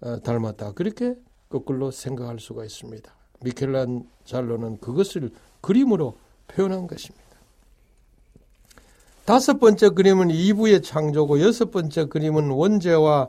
[0.00, 0.72] 어, 닮았다.
[0.72, 1.16] 그렇게
[1.48, 3.12] 거꾸로 생각할 수가 있습니다.
[3.40, 6.16] 미켈란잘로는 그것을 그림으로
[6.48, 7.26] 표현한 것입니다.
[9.24, 13.28] 다섯 번째 그림은 이부의 창조고 여섯 번째 그림은 원죄와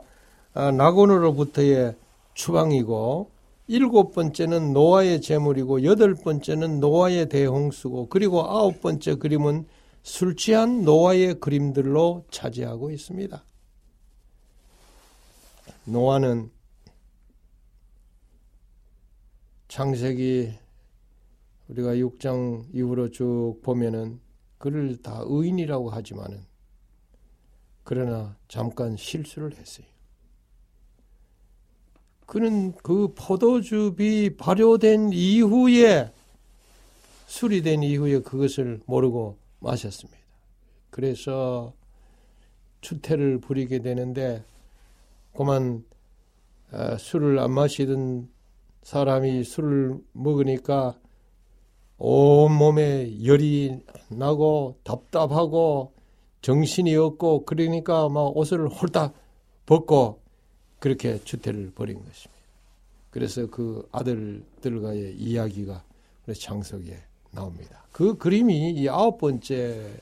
[0.54, 1.94] 아, 낙원으로부터의
[2.34, 3.30] 추방이고
[3.66, 9.66] 일곱 번째는 노아의 재물이고 여덟 번째는 노아의 대홍수고 그리고 아홉 번째 그림은
[10.02, 13.44] 술 취한 노아의 그림들로 차지하고 있습니다.
[15.84, 16.50] 노아는
[19.68, 20.58] 창세기
[21.68, 24.20] 우리가 6장 이후로 쭉 보면은
[24.58, 26.44] 그를 다 의인이라고 하지만은
[27.84, 29.86] 그러나 잠깐 실수를 했어요.
[32.26, 36.12] 그는 그 포도즙이 발효된 이후에
[37.26, 40.18] 술이 된 이후에 그것을 모르고 마셨습니다.
[40.90, 41.72] 그래서
[42.80, 44.44] 추태를 부리게 되는데
[45.36, 45.84] 그만
[46.72, 48.28] 어, 술을 안 마시던
[48.82, 50.98] 사람이 술을 먹으니까
[51.98, 55.92] 온몸에 열이 나고 답답하고
[56.40, 59.14] 정신이 없고 그러니까 막 옷을 홀딱
[59.66, 60.22] 벗고
[60.78, 62.40] 그렇게 주태를 벌인 것입니다.
[63.10, 65.84] 그래서 그 아들들과의 이야기가
[66.38, 67.84] 창석에 나옵니다.
[67.92, 70.00] 그 그림이 이 아홉 번째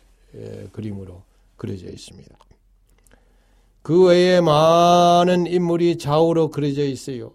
[0.72, 1.22] 그림으로
[1.56, 2.36] 그려져 있습니다.
[3.82, 7.32] 그 외에 많은 인물이 좌우로 그려져 있어요.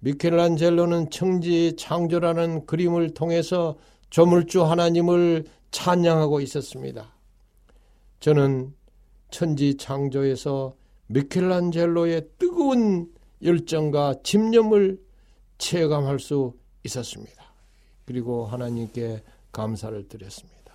[0.00, 3.76] 미켈란젤로는 청지 창조라는 그림을 통해서
[4.10, 7.12] 조물주 하나님을 찬양하고 있었습니다.
[8.20, 8.74] 저는
[9.30, 10.74] 천지 창조에서
[11.06, 13.12] 미켈란젤로의 뜨거운
[13.42, 14.98] 열정과 집념을
[15.58, 16.54] 체감할 수
[16.84, 17.41] 있었습니다.
[18.04, 19.22] 그리고 하나님께
[19.52, 20.72] 감사를 드렸습니다.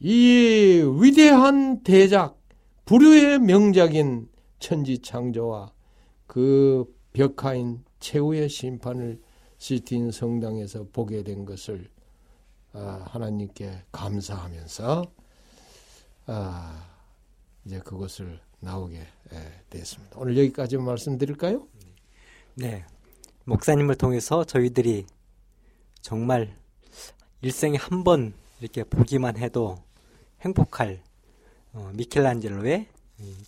[0.00, 2.38] 이 위대한 대작,
[2.84, 4.28] 불후의 명작인
[4.58, 5.72] 천지 창조와
[6.26, 9.20] 그 벽화인 최후의 심판을
[9.58, 11.88] 시틴 성당에서 보게 된 것을
[12.72, 15.10] 아, 하나님께 감사하면서
[16.26, 16.88] 아,
[17.64, 19.00] 이제 그것을 나오게
[19.70, 20.16] 됐습니다.
[20.18, 21.66] 오늘 여기까지 말씀드릴까요?
[22.54, 22.84] 네.
[23.44, 25.06] 목사님을 통해서 저희들이
[26.12, 26.48] 정말
[27.42, 28.32] 일생에 한 번
[28.62, 29.76] 이렇게 보기만 해도
[30.40, 31.02] 행복할
[31.74, 32.86] 어, 미켈란젤로의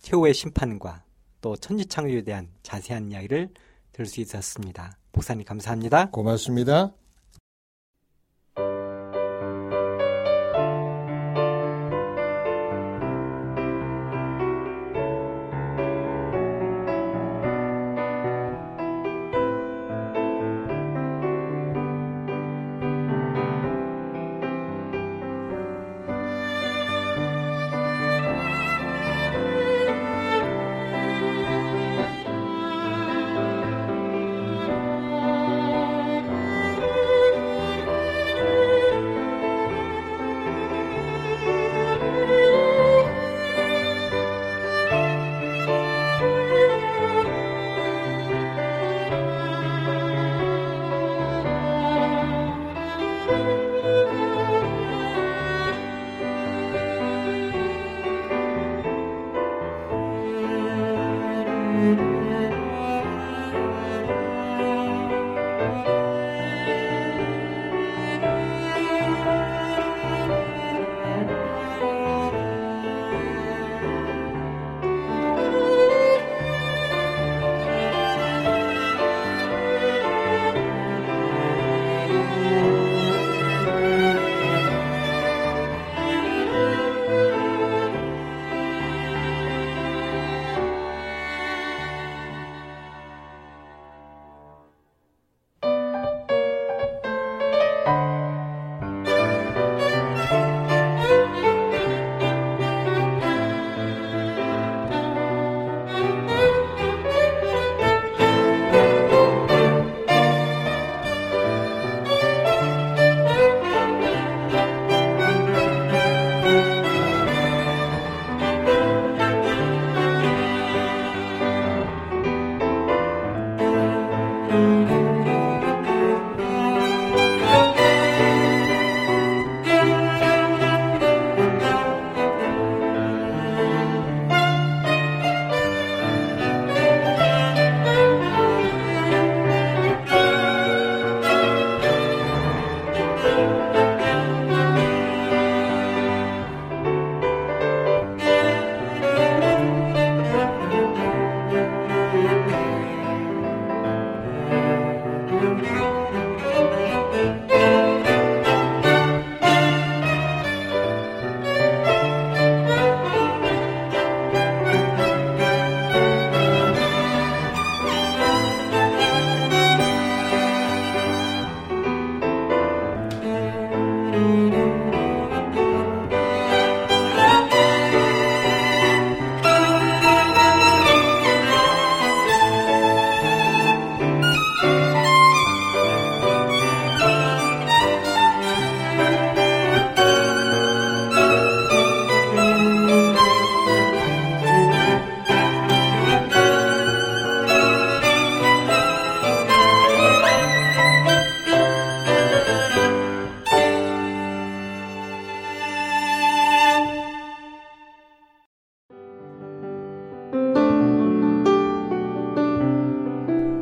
[0.01, 1.01] 최후의 심판과
[1.41, 3.49] 또 천지창조에 대한 자세한 이야기를
[3.93, 4.95] 들을 수 있었습니다.
[5.11, 6.11] 목사님 감사합니다.
[6.11, 6.93] 고맙습니다.